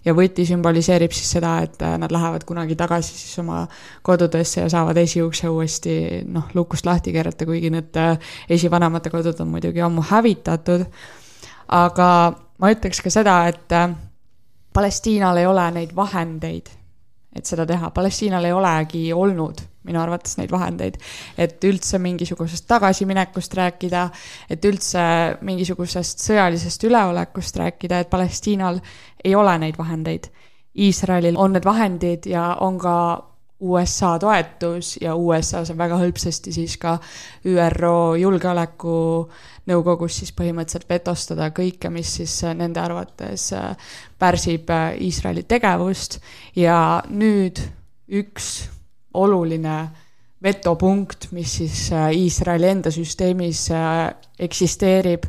[0.06, 3.66] ja võti sümboliseerib siis seda, et äh, nad lähevad kunagi tagasi siis oma
[4.06, 5.96] kodudesse ja saavad esiukse uuesti
[6.28, 8.18] noh, lukust lahti keerata, kuigi need äh,
[8.50, 10.86] esivanemate kodud on muidugi ammu hävitatud.
[11.68, 12.10] aga
[12.60, 13.90] ma ütleks ka seda, et äh,
[14.74, 16.70] Palestiinal ei ole neid vahendeid,
[17.36, 20.98] et seda teha, Palestiinal ei olegi olnud minu arvates neid vahendeid,
[21.40, 24.10] et üldse mingisugusest tagasiminekust rääkida,
[24.52, 25.04] et üldse
[25.46, 28.82] mingisugusest sõjalisest üleolekust rääkida, et Palestiinal
[29.24, 30.30] ei ole neid vahendeid.
[30.80, 32.96] Iisraelil on need vahendid ja on ka
[33.60, 36.94] USA toetus ja USA saab väga hõlpsasti siis ka
[37.44, 43.50] ÜRO Julgeolekunõukogus siis põhimõtteliselt vetostada kõike, mis siis nende arvates
[44.20, 44.72] pärsib
[45.04, 46.22] Iisraeli tegevust
[46.56, 47.60] ja nüüd
[48.08, 48.70] üks
[49.14, 49.80] oluline
[50.44, 55.26] vetopunkt, mis siis äh, Iisraeli enda süsteemis äh, eksisteerib.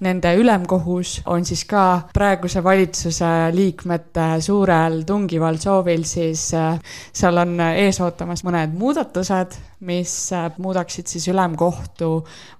[0.00, 6.78] Nende ülemkohus on siis ka praeguse valitsuse liikmete suurel tungival soovil siis äh,
[7.12, 10.14] seal on ees ootamas mõned muudatused, mis
[10.56, 12.14] muudaksid siis ülemkohtu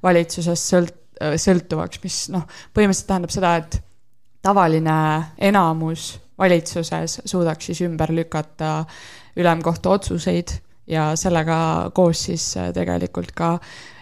[0.05, 0.99] valitsusest sõlt-,
[1.41, 2.45] sõltuvaks, mis noh,
[2.77, 3.81] põhimõtteliselt tähendab seda, et
[4.45, 4.99] tavaline
[5.49, 8.85] enamus valitsuses suudaks siis ümber lükata
[9.37, 10.57] ülemkohtu otsuseid
[10.91, 13.59] ja sellega koos siis äh, tegelikult ka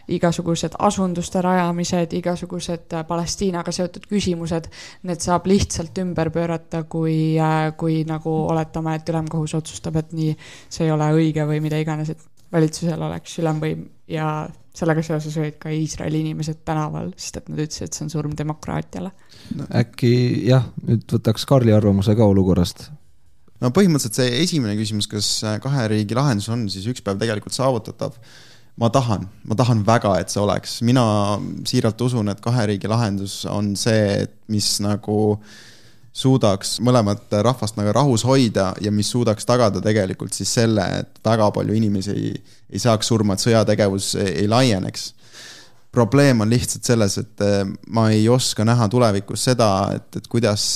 [0.09, 4.71] igasugused asunduste rajamised, igasugused äh, Palestiinaga seotud küsimused,
[5.09, 10.33] need saab lihtsalt ümber pöörata, kui, äh, kui nagu oletame, et ülemkohus otsustab, et nii,
[10.73, 14.31] see ei ole õige või mida iganes, et valitsusel oleks ülemvõim ja
[14.79, 18.37] sellega seoses olid ka Iisraeli inimesed tänaval, sest et nad ütlesid, et see on surm
[18.39, 19.11] demokraatiale
[19.59, 19.67] no,.
[19.83, 20.13] äkki
[20.49, 22.89] jah, nüüd võtaks Karli arvamuse ka olukorrast
[23.63, 27.57] no põhimõtteliselt see esimene küsimus, kas äh, kahe riigi lahendus on siis üks päev tegelikult
[27.57, 28.19] saavutatav.
[28.79, 31.03] ma tahan, ma tahan väga, et see oleks, mina
[31.67, 35.19] siiralt usun, et kahe riigi lahendus on see, et mis nagu
[36.19, 41.51] suudaks mõlemat rahvast nagu rahus hoida ja mis suudaks tagada tegelikult siis selle, et väga
[41.55, 42.33] palju inimesi ei,
[42.73, 45.13] ei saaks surma, et sõjategevus ei, ei laieneks
[45.95, 47.63] probleem on lihtsalt selles, et eh,
[47.95, 50.67] ma ei oska näha tulevikus seda, et, et kuidas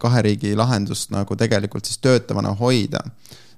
[0.00, 3.02] kahe riigi lahendust nagu tegelikult siis töötavana hoida.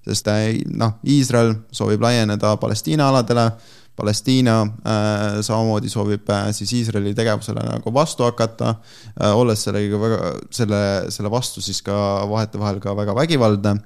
[0.06, 3.50] sest eh, noh, Iisrael soovib laieneda Palestiina aladele,
[3.96, 10.34] Palestiina äh, samamoodi soovib äh, siis Iisraeli tegevusele nagu vastu hakata äh,, olles sellega väga,
[10.52, 10.80] selle,
[11.14, 11.96] selle vastu siis ka
[12.28, 13.78] vahetevahel ka väga vägivaldne.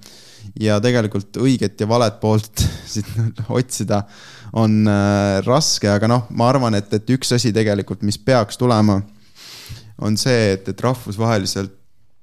[0.58, 3.06] Ja tegelikult õiget ja valet poolt siit
[3.48, 4.02] otsida
[4.58, 8.98] on äh, raske, aga noh, ma arvan, et, et üks asi tegelikult, mis peaks tulema,
[10.00, 11.79] on see, et, et rahvusvaheliselt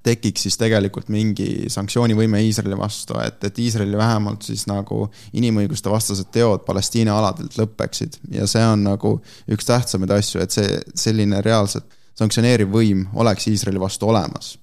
[0.08, 6.32] tekiks siis tegelikult mingi sanktsioonivõime Iisraeli vastu, et, et Iisraeli vähemalt siis nagu inimõiguste vastased
[6.36, 8.22] teod Palestiina aladelt lõpeksid.
[8.34, 9.18] Ja see on nagu
[9.52, 14.56] üks tähtsamaid asju, et see selline reaalselt sanktsioneeriv võim oleks Iisraeli vastu olemas.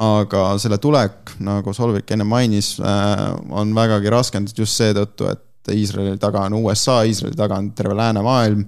[0.00, 6.16] Aga selle tulek, nagu Solvik enne mainis, äh, on vägagi raskendatud just seetõttu, et Iisraeli
[6.18, 8.64] taga on USA, Iisraeli taga on terve läänemaailm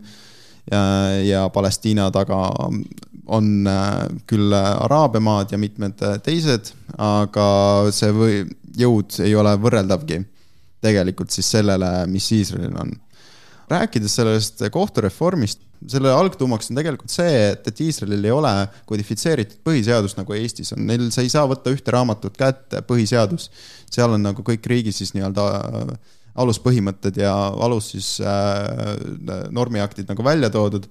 [0.70, 0.82] ja,
[1.24, 2.42] ja Palestiina taga
[3.26, 3.68] on
[4.26, 7.46] küll Araabia maad ja mitmed teised, aga
[7.94, 8.40] see või,
[8.78, 10.22] jõud ei ole võrreldavgi
[10.82, 12.94] tegelikult siis sellele, mis Iisraelil on.
[13.70, 15.60] Rääkides sellest kohtureformist,
[15.90, 18.50] selle algtuumaks on tegelikult see, et, et Iisraelil ei ole
[18.88, 23.48] kodifitseeritud põhiseadust nagu Eestis on, neil, sa ei saa võtta ühte raamatut kätte, põhiseadus.
[23.92, 25.94] seal on nagu kõik riigi siis nii-öelda äh,
[26.42, 27.32] aluspõhimõtted ja
[27.64, 30.86] alus siis äh, normiaktid nagu välja toodud,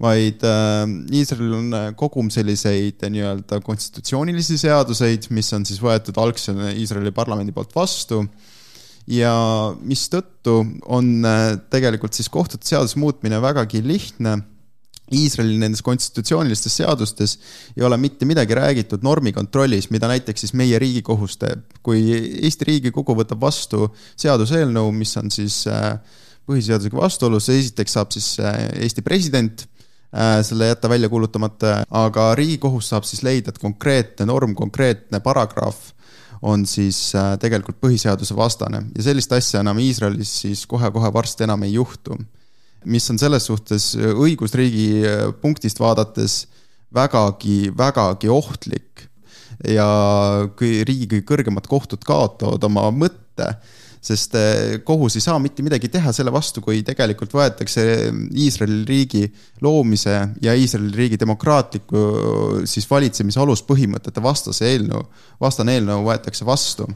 [0.00, 0.82] vaid äh,
[1.14, 7.74] Iisraelil on kogum selliseid nii-öelda konstitutsioonilisi seaduseid, mis on siis võetud algselt Iisraeli parlamendi poolt
[7.76, 8.24] vastu
[9.10, 9.32] ja
[9.86, 10.58] mistõttu
[10.90, 14.40] on äh, tegelikult siis kohtute seaduse muutmine vägagi lihtne.
[15.14, 17.36] Iisraeli nendes konstitutsioonilistes seadustes
[17.76, 21.62] ei ole mitte midagi räägitud normikontrollis, mida näiteks siis meie Riigikohus teeb.
[21.86, 22.02] kui
[22.42, 23.86] Eesti Riigikogu võtab vastu
[24.18, 26.00] seaduseelnõu, mis on siis äh,
[26.50, 29.68] põhiseadusega vastuolus, esiteks saab siis äh, Eesti president
[30.46, 35.80] selle jätta välja kuulutamata, aga Riigikohus saab siis leida, et konkreetne norm, konkreetne paragrahv
[36.42, 41.64] on siis äh, tegelikult põhiseaduse vastane ja sellist asja enam Iisraelis siis kohe-kohe varsti enam
[41.66, 42.18] ei juhtu.
[42.84, 46.46] mis on selles suhtes äh, õigusriigi äh, punktist vaadates
[46.94, 49.08] vägagi, vägagi ohtlik
[49.68, 49.88] ja
[50.58, 53.56] kui riigi kõrgemad kohtud kaotavad oma mõtte
[54.06, 57.82] sest eh, kohus ei saa mitte midagi teha selle vastu, kui tegelikult võetakse
[58.38, 59.24] Iisraeli riigi
[59.64, 62.04] loomise ja Iisraeli riigi demokraatliku
[62.68, 65.02] siis valitsemise aluspõhimõtete vastase eelnõu,
[65.42, 66.86] vastane eelnõu võetakse vastu.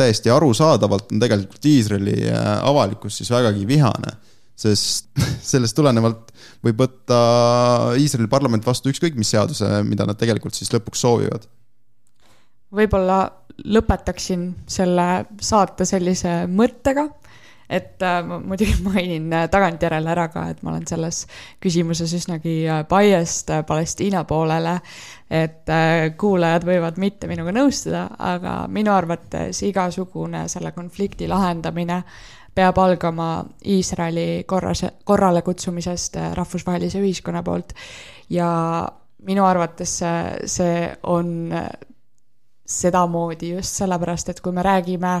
[0.00, 4.16] täiesti arusaadavalt on tegelikult Iisraeli eh, avalikkus siis vägagi vihane,
[4.56, 5.10] sest
[5.52, 6.32] sellest tulenevalt
[6.64, 7.20] võib võtta
[8.00, 11.44] Iisraeli parlament vastu ükskõik mis seaduse, mida nad tegelikult siis lõpuks soovivad.
[12.74, 13.20] Võib-olla
[13.64, 15.06] lõpetaksin selle
[15.42, 17.06] saate sellise mõttega,
[17.70, 21.22] et äh, ma muidugi mainin äh, tagantjärele ära ka, et ma olen selles
[21.62, 24.78] küsimuses üsnagi äh, biased Palestiina poolele,
[25.30, 25.68] et
[26.18, 32.00] kuulajad võivad mitte minuga nõustuda, aga minu arvates igasugune selle konflikti lahendamine
[32.54, 37.76] peab algama Iisraeli korras, korrale kutsumisest rahvusvahelise ühiskonna poolt.
[38.34, 38.48] Ja
[39.22, 41.54] minu arvates see, see on
[42.70, 45.20] sedamoodi just sellepärast, et kui me räägime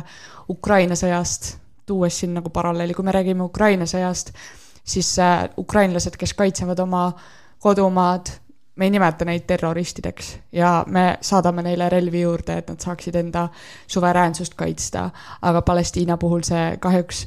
[0.50, 4.32] Ukraina sõjast, tuues siin nagu paralleeli, kui me räägime Ukraina sõjast,
[4.84, 7.10] siis äh, ukrainlased, kes kaitsevad oma
[7.58, 8.30] kodumaad,
[8.76, 13.48] me ei nimeta neid terroristideks ja me saadame neile relvi juurde, et nad saaksid enda
[13.86, 15.10] suveräänsust kaitsta,
[15.42, 17.26] aga Palestiina puhul see kahjuks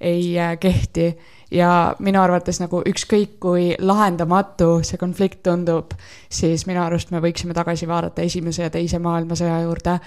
[0.00, 1.08] ei kehti
[1.54, 1.70] ja
[2.02, 5.94] minu arvates nagu ükskõik kui lahendamatu see konflikt tundub,
[6.32, 9.98] siis minu arust me võiksime tagasi vaadata Esimese ja Teise maailmasõja juurde,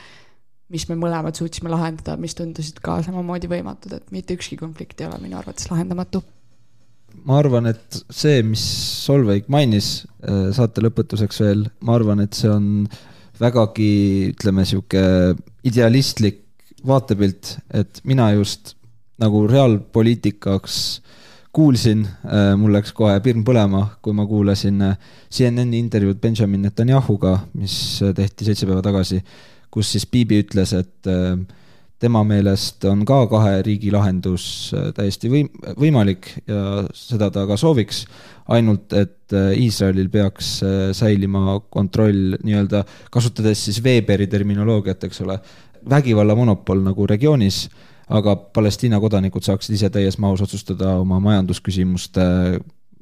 [0.74, 5.08] mis me mõlemad suutsime lahendada, mis tundusid ka samamoodi võimatud, et mitte ükski konflikt ei
[5.08, 6.24] ole minu arvates lahendamatu.
[7.24, 8.64] ma arvan, et see, mis
[9.06, 12.68] Solveig mainis äh, saate lõpetuseks veel, ma arvan, et see on
[13.40, 15.02] vägagi, ütleme, sihuke
[15.66, 16.44] idealistlik
[16.88, 18.77] vaatepilt, et mina just
[19.22, 20.82] nagu reaalpoliitikaks
[21.58, 24.98] kuulsin, äh, mul läks kohe pirn põlema, kui ma kuulasin äh,
[25.34, 29.24] CNN-i intervjuud Benjamin Netanyahuga, mis äh, tehti seitse päeva tagasi,
[29.74, 31.10] kus siis Biibi ütles, et
[32.00, 34.46] tema meelest on ka kahe riigi lahendus
[34.96, 38.06] täiesti võim-, võimalik ja seda ta ka sooviks,
[38.54, 40.54] ainult et Iisraelil peaks
[40.98, 45.36] säilima kontroll nii-öelda, kasutades siis Weberi terminoloogiat, eks ole,
[45.90, 47.66] vägivalla monopol nagu regioonis
[48.08, 52.24] aga Palestiina kodanikud saaksid ise täies mahus otsustada oma majandusküsimuste,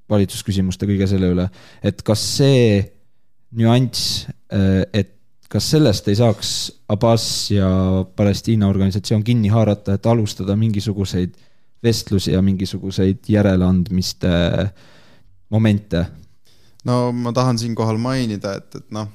[0.10, 1.50] valitsusküsimuste, kõige selle üle.
[1.84, 2.80] et kas see
[3.56, 4.26] nüanss,
[4.94, 5.14] et
[5.50, 6.50] kas sellest ei saaks
[6.92, 7.70] Abbas ja
[8.16, 11.36] Palestiina organisatsioon kinni haarata, et alustada mingisuguseid
[11.84, 14.34] vestlusi ja mingisuguseid järeleandmiste
[15.50, 16.06] momente?
[16.86, 19.08] no ma tahan siinkohal mainida, et, et noh,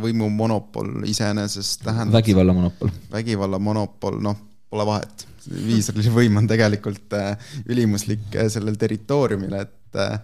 [0.00, 2.90] võimumonopol iseenesest tähendab vägivalla monopol.
[3.12, 5.28] vägivalla monopol, noh pole vahet.
[5.44, 10.16] Iisraeli võim on tegelikult äh, ülimuslik äh, sellel territooriumil, et äh,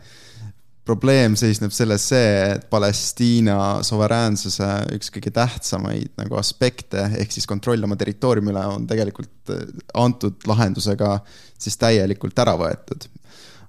[0.89, 7.85] probleem seisneb selles see, et Palestiina suveräänsuse üks kõige tähtsamaid nagu aspekte ehk siis kontroll
[7.87, 9.53] oma territooriumi üle on tegelikult
[10.01, 11.19] antud lahendusega
[11.61, 13.07] siis täielikult ära võetud.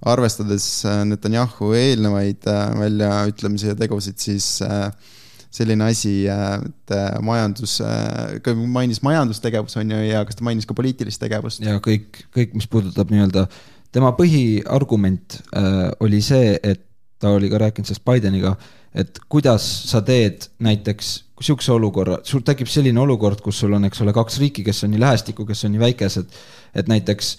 [0.08, 0.66] arvestades
[1.06, 2.48] Netanyahu eelnevaid
[2.80, 4.88] väljaütlemisi ja tegusid, siis äh,
[5.52, 10.76] selline asi, et äh, majandus, äh, mainis majandustegevus on ju ja kas ta mainis ka
[10.78, 11.64] poliitilist tegevust?
[11.66, 13.47] ja kõik, kõik, mis puudutab nii-öelda,
[13.91, 16.86] tema põhiargument äh, oli see, et
[17.22, 18.56] ta oli ka rääkinud sellest Bideniga,
[18.95, 21.12] et kuidas sa teed näiteks,
[21.42, 24.94] sihukese olukorra, sul tekib selline olukord, kus sul on, eks ole, kaks riiki, kes on
[24.94, 26.38] nii lähestikku, kes on nii väikesed,
[26.78, 27.32] et näiteks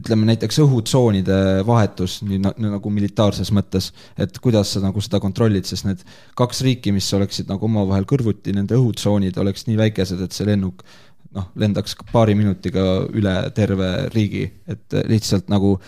[0.00, 5.88] ütleme näiteks õhutsoonide vahetus, nii nagu militaarses mõttes, et kuidas sa nagu seda kontrollid, sest
[5.88, 6.04] need
[6.38, 10.84] kaks riiki, mis oleksid nagu omavahel kõrvuti, nende õhutsoonid oleks nii väikesed, et see lennuk
[11.32, 15.78] noh, lendaks paari minutiga üle terve riigi, et lihtsalt nagu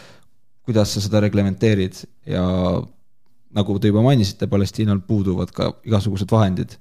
[0.65, 1.99] kuidas sa seda reglementeerid
[2.31, 2.45] ja
[3.55, 6.75] nagu te juba mainisite, Palestiinal puuduvad ka igasugused vahendid.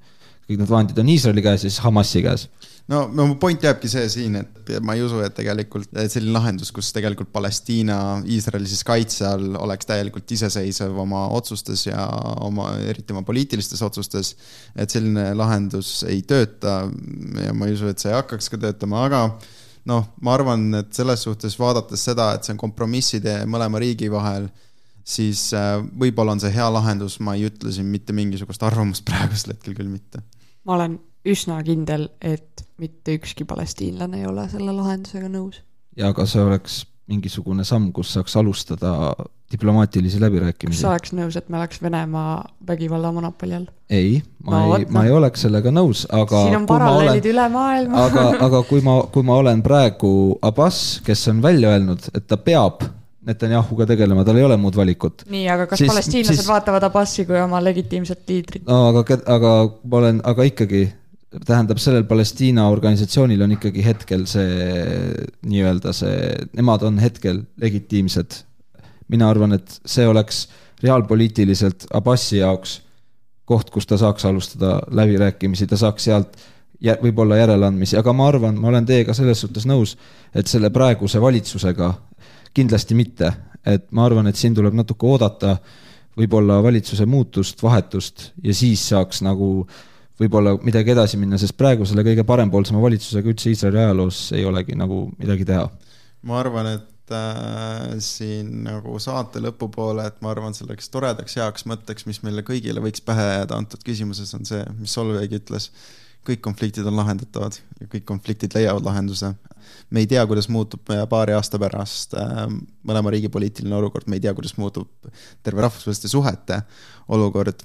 [0.48, 2.46] Kõik need vahendid on Iisraeli käes ja siis Hamasi käes.
[2.92, 6.92] no, mu point jääbki see siin, et ma ei usu, et tegelikult selline lahendus, kus
[6.96, 12.08] tegelikult Palestiina Iisraeli siis kaitse all oleks täielikult iseseisev oma otsustes ja
[12.44, 14.36] oma, eriti oma poliitilistes otsustes.
[14.76, 16.84] et selline lahendus ei tööta
[17.46, 19.26] ja ma ei usu, et see hakkaks ka töötama, aga
[19.90, 24.48] noh, ma arvan, et selles suhtes vaadates seda, et see on kompromisside mõlema riigi vahel
[25.04, 29.56] siis äh, võib-olla on see hea lahendus, ma ei ütle siin mitte mingisugust arvamust praegusel
[29.56, 30.24] hetkel küll mitte.
[30.64, 35.62] ma olen üsna kindel, et mitte ükski palestiinlane ei ole selle lahendusega nõus.
[35.98, 39.14] ja aga see oleks mingisugune samm, kus saaks alustada
[39.52, 40.80] diplomaatilisi läbirääkimisi.
[40.80, 42.38] kas sa oleks nõus, et me oleks Venemaa
[42.68, 43.68] vägivalla monopoli all?
[43.90, 46.46] ei, ma no, ei, ma ei oleks sellega nõus, aga.
[46.48, 51.28] siin on paralleelid üle maailma aga, aga kui ma, kui ma olen praegu Abbas, kes
[51.34, 52.88] on välja öelnud, et ta peab
[53.24, 55.24] Netanyahuga tegelema, tal ei ole muud valikut.
[55.32, 56.50] nii, aga kas siis, palestiinlased siis...
[56.50, 58.66] vaatavad Abbasi kui oma legitiimset liidrit?
[58.68, 59.54] no aga, aga
[59.84, 60.84] ma olen, aga ikkagi,
[61.48, 64.74] tähendab, sellel Palestiina organisatsioonil on ikkagi hetkel see
[65.48, 66.18] nii-öelda see,
[66.60, 68.44] nemad on hetkel legitiimsed.
[69.14, 70.48] mina arvan, et see oleks
[70.84, 72.82] reaalpoliitiliselt Abbasi jaoks
[73.46, 76.38] koht, kus ta saaks alustada läbirääkimisi, ta saaks sealt
[76.84, 79.96] võib-olla järeleandmisi, aga ma arvan, ma olen teiega selles suhtes nõus,
[80.36, 81.94] et selle praeguse valitsusega
[82.54, 83.32] kindlasti mitte,
[83.66, 85.58] et ma arvan, et siin tuleb natuke oodata
[86.20, 89.66] võib-olla valitsuse muutust, vahetust ja siis saaks nagu
[90.22, 94.78] võib-olla midagi edasi minna, sest praegu selle kõige parempoolsema valitsusega üldse Iisraeli ajaloos ei olegi
[94.78, 95.66] nagu midagi teha.
[96.30, 102.06] ma arvan, et äh, siin nagu saate lõpupoole, et ma arvan, selleks toredaks heaks mõtteks,
[102.08, 105.72] mis meile kõigile võiks pähe jääda antud küsimuses, on see, mis Solveig ütles
[106.28, 109.34] kõik konfliktid on lahendatavad ja kõik konfliktid leiavad lahenduse.
[109.90, 112.46] me ei tea, kuidas muutub paari aasta pärast äh,
[112.84, 114.90] mõlema riigi poliitiline olukord, me ei tea, kuidas muutub
[115.44, 116.62] terve rahvusvaheliste suhete
[117.08, 117.64] olukord.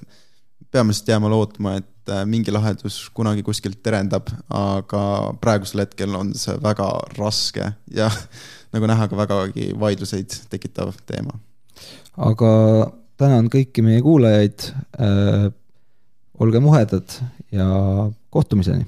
[0.71, 6.33] peame lihtsalt jääma lootma, et äh, mingi lahendus kunagi kuskilt terendab, aga praegusel hetkel on
[6.35, 8.11] see väga raske ja
[8.73, 11.39] nagu näha, ka vägagi vaidluseid tekitav teema.
[12.17, 12.51] aga
[13.17, 15.51] tänan kõiki meie kuulajaid äh,.
[16.39, 17.19] olge muhedad
[17.51, 17.67] ja
[18.29, 18.85] kohtumiseni